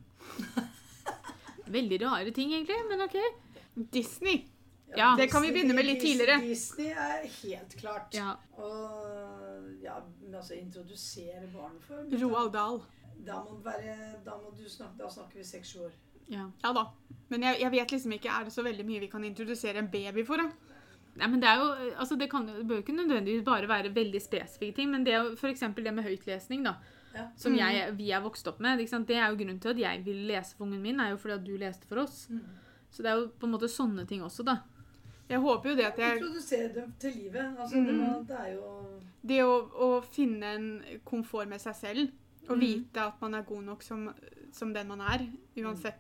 [1.69, 3.17] Veldig rare ting, egentlig, men OK.
[3.91, 4.45] Disney.
[4.97, 6.41] Ja, det kan vi begynne med litt tidligere.
[6.41, 8.15] Disney er helt klart.
[8.17, 8.37] Ja.
[8.57, 12.81] Og ja, men altså introdusere barn for Roald Dahl.
[13.27, 15.93] Da må, være, da må du snakke Da snakker vi seks-sju år.
[16.31, 16.47] ja.
[16.65, 16.87] Ja da.
[17.29, 19.91] Men jeg, jeg vet liksom ikke, er det så veldig mye vi kan introdusere en
[19.93, 20.37] baby for?
[20.41, 20.49] da?
[21.19, 24.21] Nei, men Det er jo, altså det, kan, det bør ikke nødvendigvis bare være veldig
[24.23, 25.61] spesifikke ting, men det er jo f.eks.
[25.77, 26.77] det med høytlesning, da,
[27.15, 27.27] Ja.
[27.37, 27.59] som Mm.
[27.59, 28.79] jeg, vi er vokst opp med.
[28.79, 29.09] Ikke sant?
[29.09, 31.35] Det er jo grunnen til at jeg vil lese for ungen min, er jo fordi
[31.35, 32.29] at du leste for oss.
[32.31, 32.41] Mm.
[32.91, 34.59] Så det er jo på en måte sånne ting også, da.
[35.29, 37.57] Jeg håper jo det at jeg Introdusere dem til livet.
[37.59, 37.87] Altså, Mm.
[37.87, 40.69] det, det er jo Det å, å finne en
[41.05, 42.11] komfort med seg selv,
[42.49, 42.61] og Mm.
[42.61, 44.09] vite at man er god nok som,
[44.53, 45.27] som den man er,
[45.59, 45.99] uansett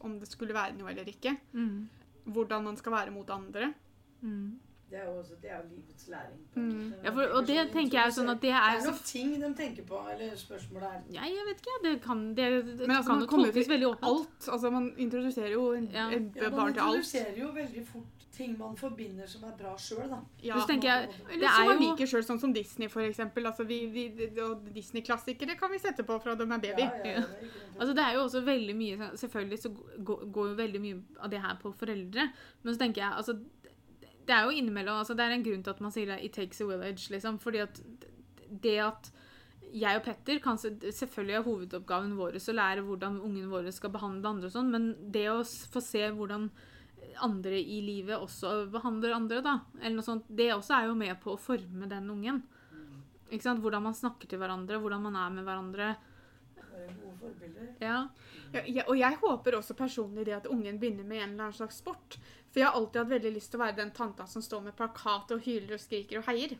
[0.00, 1.36] om det skulle være noe eller ikke.
[1.52, 1.88] Mm.
[2.26, 3.74] Hvordan man skal være mot andre.
[4.22, 4.58] Mm.
[4.92, 6.40] Det er jo også, det er jo livets læring.
[6.54, 6.92] Mm.
[7.04, 9.30] Ja, for, og det tenker jeg sånn at det Det er er så nok ting
[9.40, 12.96] de tenker på, eller spørsmålet er ja, Jeg vet ikke, det kan, det, det Men
[12.98, 14.10] altså, kan man jo kommer tolkes til veldig åpent.
[14.12, 14.48] alt.
[14.56, 16.08] Altså, man introduserer jo en, Ja.
[16.10, 16.56] barn til alt.
[16.56, 20.18] Man introduserer jo veldig fort ting man forbinder som er bra sjøl, da.
[20.42, 20.54] Ja.
[20.54, 22.88] Men så tenker jeg, Eller det som er man jo liker sjøl, sånn som Disney,
[22.88, 23.46] for eksempel.
[23.46, 24.06] Altså, vi, vi,
[24.40, 26.80] og Disney-klassikere kan vi sette på fra de er baby.
[26.82, 29.70] Ja, ja, ja, det er Altså Det er jo også veldig mye sånn- Selvfølgelig så
[30.04, 32.28] går, går jo veldig mye av det her på foreldre.
[32.62, 33.38] Men så tenker jeg altså
[34.26, 36.32] Det er jo innimellom altså Det er en grunn til at man sier det 'it
[36.32, 37.10] takes a village'.
[37.10, 37.80] liksom Fordi at
[38.62, 39.12] det at
[39.72, 44.28] jeg og Petter kan Selvfølgelig er hovedoppgaven vår å lære hvordan ungen våre skal behandle
[44.28, 46.50] andre, og sånn, men det å få se hvordan
[47.20, 51.18] andre i livet også behandler andre, da, eller noe sånt, det også er jo med
[51.20, 52.42] på å forme den ungen.
[53.32, 53.62] Ikke sant?
[53.64, 55.94] Hvordan man snakker til hverandre, hvordan man er med hverandre.
[56.58, 57.70] Være gode forbilder.
[57.80, 58.02] Ja.
[58.52, 61.76] Ja, og jeg håper også personlig det at ungen begynner med en eller annen slags
[61.80, 62.18] sport.
[62.52, 64.76] For jeg har alltid hatt veldig lyst til å være den tanta som står med
[64.76, 66.56] plakat og hyler og skriker og heier.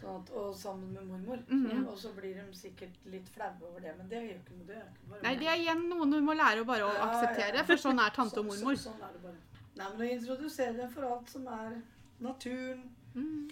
[0.00, 1.38] Sånn at, og sammen med mormor.
[1.48, 1.86] Mhm.
[1.88, 4.66] Og så blir de sikkert litt flaue over det, men det gjør ikke noe.
[4.66, 6.92] Det er ikke bare Nei, det er igjen noe du må lære å bare å
[6.92, 7.64] Ja, ja, akseptere, ja.
[7.64, 8.76] for sånn er tante og mormor.
[8.76, 9.38] Så, sånn er det bare.
[9.76, 11.82] Nei, men å introdusere dem for alt som er
[12.20, 13.50] naturen, Mm.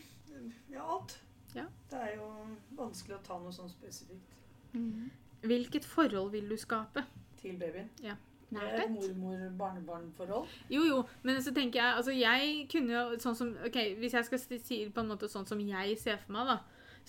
[0.71, 1.17] ja, alt.
[1.55, 1.65] Ja.
[1.91, 2.29] Det er jo
[2.77, 4.29] vanskelig å ta noe sånn spesifikt
[4.75, 5.11] Mm.
[5.43, 7.05] Hvilket forhold vil du skape?
[7.43, 7.91] til babyen.
[8.03, 8.15] Ja.
[8.53, 9.17] Nærhet.
[9.17, 10.49] mormor-barnebarn-forhold.
[10.71, 14.29] Jo, jo, men så tenker jeg Altså, jeg kunne jo sånn som Ok, hvis jeg
[14.29, 16.59] skal si det på en måte sånn som jeg ser for meg, da,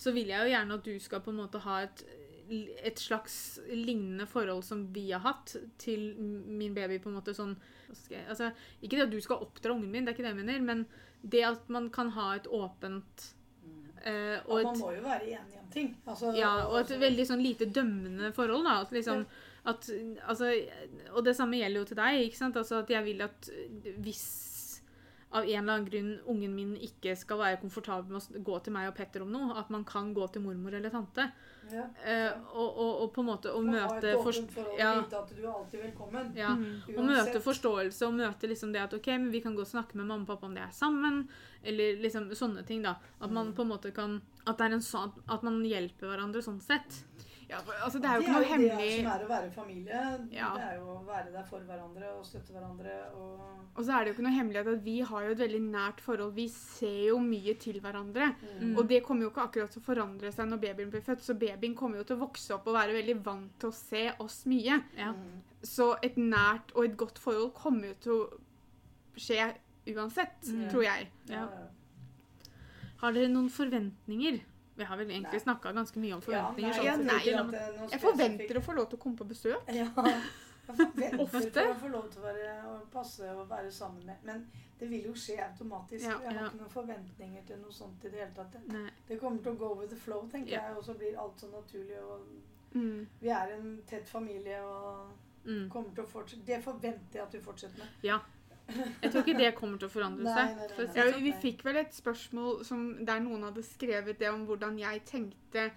[0.00, 2.06] så vil jeg jo gjerne at du skal på en måte ha et
[2.84, 6.98] et slags lignende forhold som vi har hatt til min baby.
[6.98, 7.54] på en måte sånn
[8.10, 8.50] jeg, altså,
[8.82, 10.86] Ikke det at du skal oppdra ungen min, det er ikke det jeg mener, men
[11.22, 13.34] det at man kan ha et åpent
[14.04, 15.96] eh, og Og man må jo være enig om ting.
[16.06, 18.64] Altså, Ja, og et altså- veldig sånn lite dømmende forhold.
[18.64, 19.26] da, at liksom,
[19.66, 19.90] at,
[20.28, 20.52] altså,
[21.12, 22.24] Og det samme gjelder jo til deg.
[22.24, 23.50] ikke sant, altså at Jeg vil at
[23.98, 24.43] hvis
[25.34, 28.72] av en eller annen grunn ungen min ikke skal være komfortabel med å gå til
[28.76, 31.26] meg og Petter om noe, at man kan gå til mormor eller tante.
[31.72, 31.84] ja.
[32.04, 34.12] Uh, og, og, og på en måte å møte
[34.78, 34.92] ja.
[36.36, 36.82] ja, Mm.
[36.98, 39.96] og møte forståelse og møte liksom det at ok, men vi kan gå og snakke
[39.96, 41.28] med mamma og pappa om det er sammen.
[41.64, 42.82] Eller liksom sånne ting.
[42.82, 43.54] da, At man Mm.
[43.56, 47.04] på en måte kan At, det er en sånn, at man hjelper hverandre sånn sett.
[47.48, 50.02] Ja, for, altså, det er jo ikke noe det hemmelig som er å være familie.
[50.32, 50.48] Ja.
[50.56, 52.94] Det er jo å være der for hverandre og støtte hverandre.
[53.14, 53.40] Og
[53.76, 56.00] Og så er det jo ikke noe hemmelighet at vi har jo et veldig nært
[56.00, 56.32] forhold.
[56.34, 58.30] Vi ser jo mye til hverandre.
[58.60, 58.76] Mm.
[58.78, 61.34] Og det kommer jo ikke akkurat til å forandre seg når babyen blir født, så
[61.34, 64.44] babyen kommer jo til å vokse opp og være veldig vant til å se oss
[64.46, 64.80] mye.
[64.96, 65.12] Ja.
[65.12, 65.42] Mm.
[65.64, 68.24] Så et nært og et godt forhold kommer jo til å
[69.16, 69.52] skje
[69.94, 70.68] uansett, Mm.
[70.70, 71.08] tror jeg.
[71.28, 71.46] Ja.
[73.02, 74.40] Har dere noen forventninger?
[74.76, 75.40] Vi har vel egentlig Nei.
[75.44, 76.70] snakka ganske mye om Ja, forventninger.
[76.70, 79.16] nei, sånn ja, nei, ikke, det er Jeg forventer å få lov til å komme
[79.16, 79.68] på besøk.
[79.80, 79.86] Ja,
[80.64, 81.62] Jeg forventer Ofte.
[81.68, 84.16] å få lov til å være, å passe og være sammen med.
[84.24, 84.46] Men
[84.80, 86.06] det vil jo skje automatisk.
[86.06, 86.46] Ja, jeg har ja.
[86.48, 88.56] ikke noen forventninger til noe sånt i det hele tatt.
[88.72, 88.86] Nei.
[89.08, 90.62] Det kommer til å go with the flow, tenker Ja.
[90.68, 90.76] jeg.
[90.78, 92.00] Og så blir alt så naturlig.
[92.02, 92.26] Og
[92.74, 93.06] Mm.
[93.20, 95.12] vi er en tett familie og
[95.44, 95.68] Mm.
[95.70, 96.44] kommer til å fortsette.
[96.46, 97.88] Det forventer jeg at vi fortsetter med.
[98.68, 100.52] Jeg tror ikke det kommer til å forandre seg.
[100.56, 104.30] nei, nei, nei, Ja, vi fikk vel et spørsmål som, der noen hadde skrevet det
[104.32, 105.68] om hvordan jeg tenkte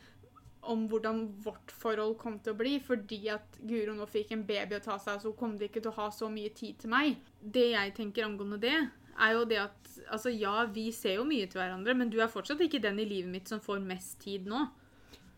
[0.67, 4.75] om hvordan vårt forhold kom til å bli, fordi at Guro nå fikk en baby
[4.77, 6.91] å ta seg av, så kom det ikke til å ha så mye tid til
[6.91, 7.21] meg.
[7.39, 8.75] Det jeg tenker angående det,
[9.17, 9.83] er jo det at
[10.13, 13.05] Altså ja, vi ser jo mye til hverandre, men du er fortsatt ikke den i
[13.09, 14.59] livet mitt som får mest tid nå.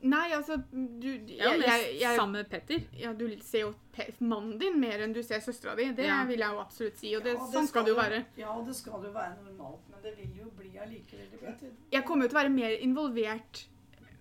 [0.02, 2.80] Nei, altså du, Jeg jeg, jeg, jeg sammen med Petter.
[2.98, 5.90] ja, du ser jo pe- mannen din mer enn du ser søstera di.
[5.94, 6.22] Det Ja.
[6.26, 7.16] vil jeg jo absolutt si.
[7.18, 8.22] Og det, Ja, sånn skal det jo være.
[8.38, 11.28] Ja, og det skal jo være normalt, men det vil jo bli allikevel.
[11.32, 11.64] det vet.
[11.92, 13.66] Jeg kommer jo til å være mer involvert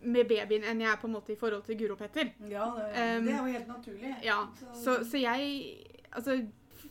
[0.03, 2.33] med babyen enn jeg er på en måte i forhold til Guro Petter.
[2.49, 4.17] Ja, det, Um, det er jo helt naturlig.
[4.25, 6.47] Ja, så, så jeg Altså,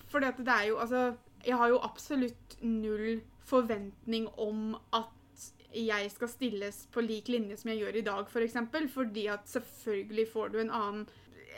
[0.08, 1.16] for det er jo Altså,
[1.46, 5.06] jeg har jo absolutt null forventning om at
[5.86, 8.34] jeg skal stilles på lik linje som jeg gjør i dag, f.eks.
[8.34, 11.08] For eksempel, fordi at selvfølgelig får du en annen,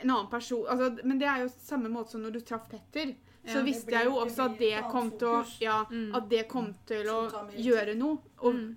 [0.02, 3.14] en annen person altså, Men det er jo samme måte som når du traff Petter.
[3.40, 5.38] Så Ja, det visste jeg jo også at det kom til å.
[5.60, 6.14] Ja, Mm.
[6.14, 8.18] at det kom til å gjøre noe.
[8.40, 8.76] Og Mm.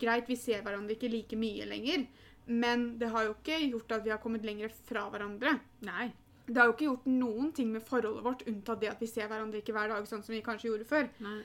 [0.00, 2.06] greit, vi ser hverandre ikke like mye lenger,
[2.48, 5.60] men det har jo ikke gjort at vi har kommet lenger fra hverandre.
[5.82, 6.12] Nei.
[6.46, 9.28] Det har jo ikke gjort noen ting med forholdet vårt, unntatt det at vi ser
[9.28, 11.08] hverandre ikke hver dag, sånn som vi kanskje gjorde før.
[11.20, 11.42] Nei.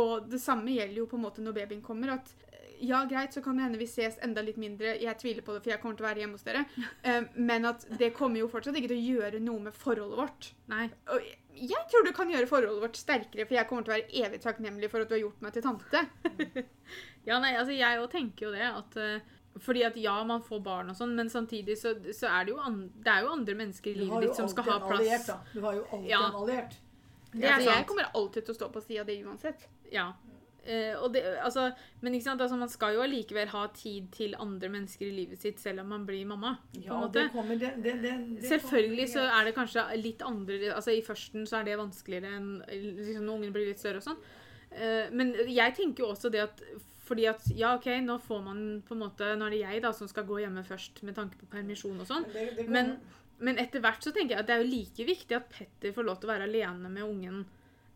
[0.00, 3.32] Og det samme gjelder jo på en måte når babyen kommer, at eh, ja, greit,
[3.32, 4.96] så kan det hende vi ses enda litt mindre.
[5.00, 6.64] Jeg tviler på det, for jeg kommer til å være hjemme hos dere.
[7.06, 10.50] Eh, Men at det kommer jo fortsatt ikke til å gjøre noe med forholdet vårt.
[10.72, 10.88] Nei.
[11.12, 11.20] Og
[11.54, 14.40] jeg- tror det kan gjøre forholdet vårt sterkere, for jeg kommer til å være evig
[14.42, 16.04] takknemlig for at du har gjort meg til tante.
[17.24, 19.20] Ja, nei, altså jeg òg tenker jo det at eh,
[19.64, 22.58] fordi at ja, man får barn og sånn, men samtidig så, så er det jo,
[22.60, 25.28] an, det er jo andre mennesker i livet ditt som skal alltid ha en alliert,
[25.30, 25.36] da.
[25.54, 26.18] Du har jo alltid Ja.
[26.26, 26.74] en alliert.
[27.34, 29.66] Det er altså, jeg kommer alltid til å stå på sida di uansett.
[29.92, 30.12] Ja.
[30.64, 31.66] Eh, og det, altså,
[32.00, 35.42] men ikke sant, altså, man skal jo allikevel ha tid til andre mennesker i livet
[35.42, 36.54] sitt selv om man blir mamma.
[36.72, 37.18] på en Ja, måte.
[37.18, 41.02] det kommer det, det, det, kommer, Selvfølgelig så er det kanskje litt andre Altså I
[41.04, 44.24] førsten så er det vanskeligere enn liksom, når ungen blir litt større og sånn.
[44.72, 46.64] Eh, men jeg tenker jo også det at
[47.04, 49.90] fordi at ja, OK, nå får man på en måte Nå er det jeg da
[49.92, 52.24] som skal gå hjemme først med tanke på permisjon og sånn.
[52.64, 55.36] Men det, det Men- etter hvert så tenker jeg at det er jo like viktig
[55.36, 57.44] at Petter får lov til å være alene med ungen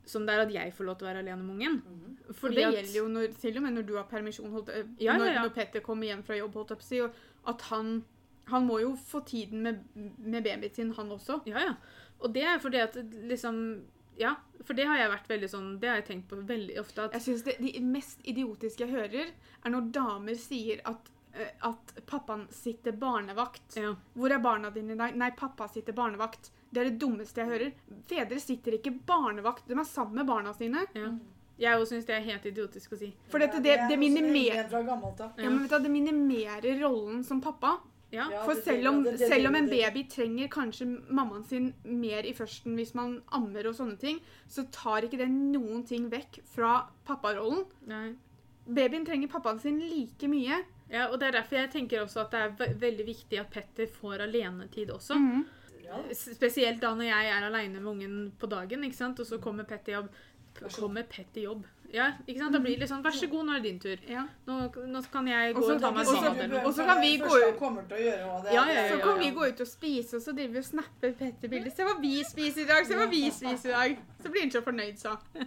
[0.08, 1.82] som det er at jeg får lov til å være alene med ungen.
[1.84, 2.14] Mhm.
[2.28, 5.12] Og det gjelder jo når, til og med når du har permisjon, holdt, eh, Ja,
[5.12, 5.42] ja, når, ja.
[5.42, 7.00] når Petter kommer hjem fra jobb, holdt opp, si,
[7.46, 8.04] at han,
[8.46, 9.84] han må jo få tiden med,
[10.18, 11.42] med babyen sin, han også.
[11.46, 11.74] Ja, ja.
[12.20, 12.96] Og det er fordi at
[13.28, 13.82] liksom
[14.18, 14.34] Ja,
[14.66, 17.12] for det har jeg vært veldig sånn Det har jeg tenkt på veldig ofte at
[17.12, 19.28] Jeg synes det, De mest idiotiske jeg hører,
[19.64, 20.98] er når damer sier at,
[21.66, 23.76] at pappaen sitter barnevakt.
[23.76, 25.16] ja, Hvor er barna dine i dag?
[25.16, 26.50] Nei, pappa sitter barnevakt.
[26.70, 27.72] Det er det dummeste jeg hører.
[28.08, 29.66] Fedre sitter ikke barnevakt.
[29.68, 30.86] De er sammen med barna sine.
[30.94, 31.12] ja.
[31.58, 33.08] Jeg òg syns det er helt idiotisk å si.
[33.32, 37.80] For dette, det, det, minimerer ja, men vet du, det minimerer rollen som pappa.
[38.14, 38.28] Ja.
[38.46, 42.94] For selv om, selv om en baby trenger kanskje mammaen sin mer i førsten hvis
[42.96, 46.78] man ammer og sånne ting, så tar ikke det noen ting vekk fra
[47.08, 47.66] papparollen.
[48.68, 50.62] Babyen trenger pappaen sin like mye.
[50.90, 53.50] Ja, og det er derfor jeg tenker også at det er ve veldig viktig at
[53.52, 55.18] Petter får alenetid også.
[55.18, 55.46] Mhm.
[55.88, 56.02] Ja.
[56.12, 59.20] Spesielt da når jeg er aleine med ungen på dagen, ikke sant?
[59.20, 60.08] og så kommer Petter jobb.
[60.60, 60.68] Vær.
[60.74, 61.64] Kommer Petter jobb.
[61.88, 62.52] Ja, ikke sant?
[62.52, 64.00] Da blir det litt sånn Vær så god, nå er det din tur.
[64.10, 64.26] Ja.
[64.44, 64.56] Nå,
[64.92, 66.56] nå kan jeg gå også, og ta meg en sånn.
[66.60, 67.92] og så kan vi gå ut-
[68.52, 70.64] Ja, ja, ja, Så kan vi gå ut og spise, og så driver vi og
[70.64, 71.70] snapper Petter-bilder.
[71.72, 72.86] Se hva vi spiser i dag!
[72.86, 74.04] Se hva vi spiser i dag!
[74.20, 75.16] Så blir han så fornøyd, så.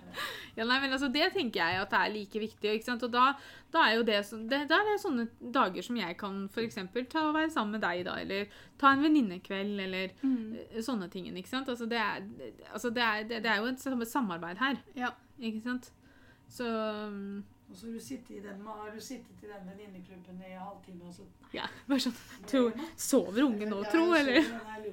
[0.58, 2.74] Ja, nei, men altså, Det tenker jeg at det er like viktig.
[2.74, 3.04] ikke sant?
[3.04, 3.34] Og da,
[3.72, 7.06] da er jo det, så, det Da er det sånne dager som jeg kan eksempel,
[7.06, 8.18] ta og være sammen med deg, da.
[8.18, 8.50] Eller
[8.82, 10.82] ta en venninnekveld, eller mm.
[10.82, 11.30] sånne ting.
[11.38, 11.70] ikke sant?
[11.70, 12.26] Altså, det er,
[12.74, 13.66] altså, det er, det, det er jo
[14.02, 14.82] et samarbeid her.
[14.96, 15.14] Ja.
[15.40, 15.92] Ikke sant?
[16.52, 16.66] Så
[17.08, 20.50] um, Og så har du sittet i den, har du sittet i den venninneklubben i
[20.52, 21.06] en halvtime.
[21.08, 24.42] og så- ja, bare sånn tror, Sover ungen nå, tro, eller?
[24.44, 24.92] sover,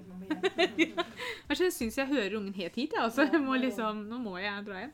[1.48, 3.02] men jeg syns jeg hører ungen helt hit, jeg.
[3.02, 4.92] Altså, jeg må liksom, nå må jeg dra hjem.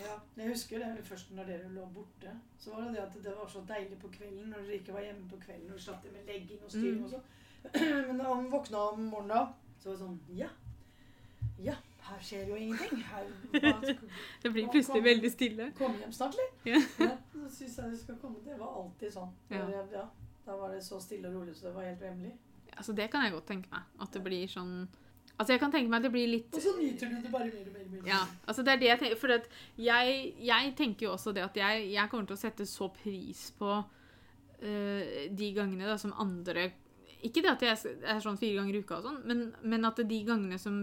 [0.00, 2.30] Ja, jeg husker det først når dere lå borte.
[2.58, 5.04] Så var det det at det var så deilig på kvelden når dere ikke var
[5.06, 5.72] hjemme på kvelden.
[5.74, 7.04] Og slapp det med legging og styring Mm.
[7.04, 7.26] og sånn.
[8.08, 9.44] Men da han våkna om morgenen da,
[9.80, 10.48] så var det sånn Ja.
[11.62, 11.74] Ja,
[12.04, 13.04] her skjer jo ingenting.
[13.08, 13.28] Her,
[14.42, 15.70] Det blir plutselig veldig stille.
[15.78, 16.74] Kom hjem snart, eller?
[16.74, 16.82] Ja.
[17.04, 18.42] Ja, så syns jeg du skal komme.
[18.44, 19.32] Det var alltid sånn.
[19.52, 19.64] Ja.
[19.92, 20.04] Ja.
[20.44, 22.34] da var det så stille og rolig, så det var helt vemmelig.
[22.74, 23.88] Altså, det kan jeg godt tenke meg.
[24.02, 24.76] At det blir sånn
[25.34, 27.48] Altså, jeg kan tenke meg at det blir litt Og så nyter du det bare
[27.48, 27.86] mer og mer.
[27.90, 28.02] mer.
[28.06, 29.18] Ja, altså det er det jeg tenker.
[29.18, 29.48] For at
[29.82, 33.48] jeg, jeg tenker jo også det at jeg, jeg kommer til å sette så pris
[33.58, 35.02] på uh,
[35.40, 36.68] de gangene da som andre
[37.24, 40.00] Ikke det at jeg er sånn fire ganger i uka, og sånn, men, men at
[40.04, 40.82] de gangene som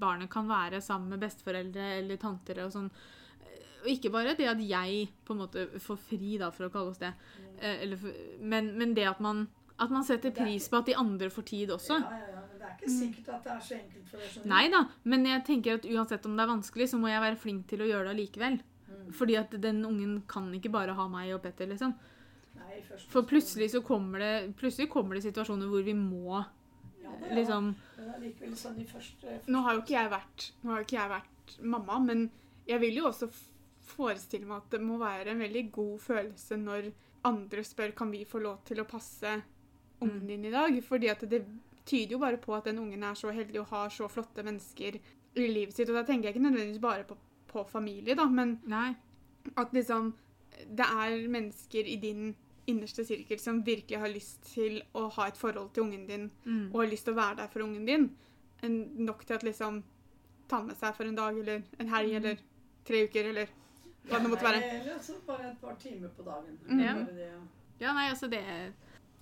[0.00, 2.90] barnet kan være sammen med besteforeldre eller tanter og sånn
[3.82, 6.92] Og ikke bare det at jeg på en måte får fri, da, for å kalle
[6.92, 7.12] oss det,
[7.60, 8.02] eh, eller,
[8.40, 9.46] men, men det at man,
[9.78, 12.00] at man setter er pris på at de andre får tid også.
[12.02, 14.32] Ja, ja, ja, men det er ikke sikkert at det er så enkelt for deg.
[14.34, 14.48] Sånn.
[14.50, 17.40] Nei da, men jeg tenker at uansett om det er vanskelig, så må jeg være
[17.46, 18.58] flink til å gjøre det allikevel.
[18.88, 19.08] Mm.
[19.20, 21.94] Fordi at den ungen kan ikke bare ha meg og Petter, liksom.
[23.08, 26.38] For plutselig så kommer det, plutselig kommer det situasjoner hvor vi må
[27.02, 27.74] ja, det er- liksom
[28.14, 31.10] allikevel sånn i første, Nå har jo ikke jeg vært, nå har jo ikke jeg
[31.10, 32.30] vært mamma, men
[32.68, 33.28] jeg vil jo også
[33.88, 36.90] forestille meg at det må være en veldig god følelse når
[37.24, 39.42] andre spør kan vi få lov til å passe
[40.00, 40.26] ungen Mm.
[40.28, 40.82] din i dag.
[40.84, 41.44] Fordi at det
[41.84, 45.00] tyder jo bare på at den ungen er så heldig og har så flotte mennesker
[45.36, 45.88] i livet sitt.
[45.88, 47.16] Og da tenker jeg ikke nødvendigvis bare på,
[47.48, 48.94] på familie, da, men Nei.
[49.56, 50.12] at liksom
[50.76, 52.34] det er mennesker i din
[52.68, 56.70] innerste sirkel som virkelig har lyst til å ha et forhold til ungen din Mm.
[56.74, 58.10] og har lyst til å være der for ungen din,
[59.06, 59.82] nok til at liksom
[60.48, 62.16] ta med seg for en dag eller en helg Mm.
[62.16, 62.36] eller
[62.84, 63.46] tre uker eller
[64.08, 64.80] hva det måtte Nei, være.
[64.80, 66.58] Eller altså bare et par timer på dagen.
[66.68, 66.80] Mm.
[66.80, 66.94] Ja.
[66.94, 67.32] Det,
[67.80, 68.42] Ja, nei, altså det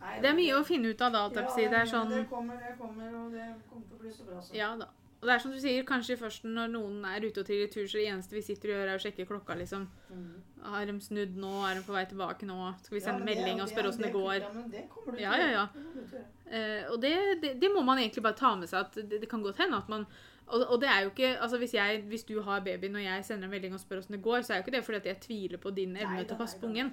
[0.01, 1.55] Nei, Det er mye å finne ut av da, Ja.
[1.57, 4.41] Det er sånn Det kommer, det kommer, og det kommer til å bli så bra.
[4.41, 4.55] Så.
[4.55, 4.87] Ja da.
[5.21, 7.87] Og det er som du sier, kanskje først når noen er ute og triller tur,
[7.89, 9.87] så det eneste vi sitter og gjør, er å sjekke klokka, liksom.
[10.13, 10.27] Mm.
[10.67, 11.53] Har de snudd nå?
[11.71, 12.59] Er de på vei tilbake nå?
[12.85, 14.35] Skal vi Ja, sende det- melding og spørre åssen det går?
[14.41, 15.41] Ja, men det kommer du Ja, til.
[15.41, 15.67] ja, ja.
[15.75, 16.55] Det Uh.
[16.55, 18.79] Eh, og det, det, det må man egentlig bare ta med seg.
[18.81, 20.07] at Det, det kan godt hende at man
[20.49, 23.25] og, og det er jo ikke, altså hvis, jeg, hvis du har baby når jeg
[23.25, 25.07] sender en melding og spør åssen det går, så er jo ikke det fordi at
[25.07, 26.93] jeg tviler på din evne til å passe på ungen.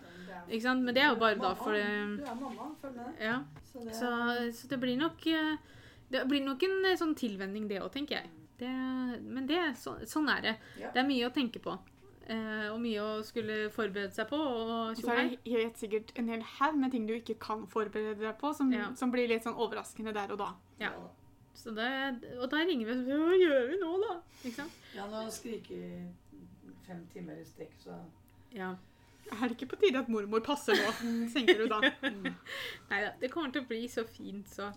[0.50, 0.82] Ikke sant?
[0.84, 3.22] Men det er jo bare mamma, da for Du er mamma, følg med.
[3.22, 3.44] Ja.
[3.72, 4.10] Så det, Så,
[4.58, 5.58] så det blir nok eh,
[6.14, 8.30] Det blir nok en eh, sånn tilvenning, det òg, tenker jeg.
[8.60, 8.70] Det,
[9.26, 10.52] men det, så, sånn er det.
[10.80, 10.92] Ja.
[10.94, 11.74] Det er mye å tenke på.
[12.30, 14.38] eh, og mye å skulle forberede seg på.
[14.38, 17.66] Og Og så er det helt sikkert en hel haug med ting du ikke kan
[17.68, 18.94] forberede deg på, som, Ja.
[18.96, 20.54] som blir litt sånn overraskende der og da.
[20.80, 20.94] Ja.
[21.54, 21.90] Så det,
[22.40, 24.14] og da ringer vi og sier hva gjør vi nå, da?
[24.46, 24.72] Ikke sant?
[24.96, 27.98] Ja, nå skriker vi fem timer i strekk, så
[28.54, 28.76] Ja.
[29.32, 30.90] Er det ikke på tide at mormor passer nå,
[31.36, 31.78] tenker du da.
[32.90, 34.72] Nei da, det kommer til å bli så fint, så.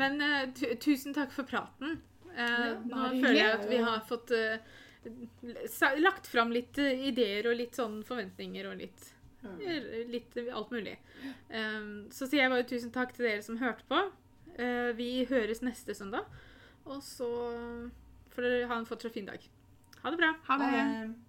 [0.00, 1.98] Men uh, tu tusen takk for praten.
[2.30, 4.56] Uh, Ja, nå føler jeg at vi har fått uh,
[6.00, 9.06] lagt fram litt ideer og litt sånn forventninger og litt,
[10.12, 10.98] litt alt mulig.
[12.12, 14.02] Så sier jeg bare tusen takk til dere som hørte på.
[14.60, 16.26] Eh, vi høres neste søndag.
[16.84, 17.28] Og så
[18.34, 19.44] får dere ha en fortsatt fin dag.
[20.02, 20.34] Ha det bra.
[20.48, 21.14] Ha det.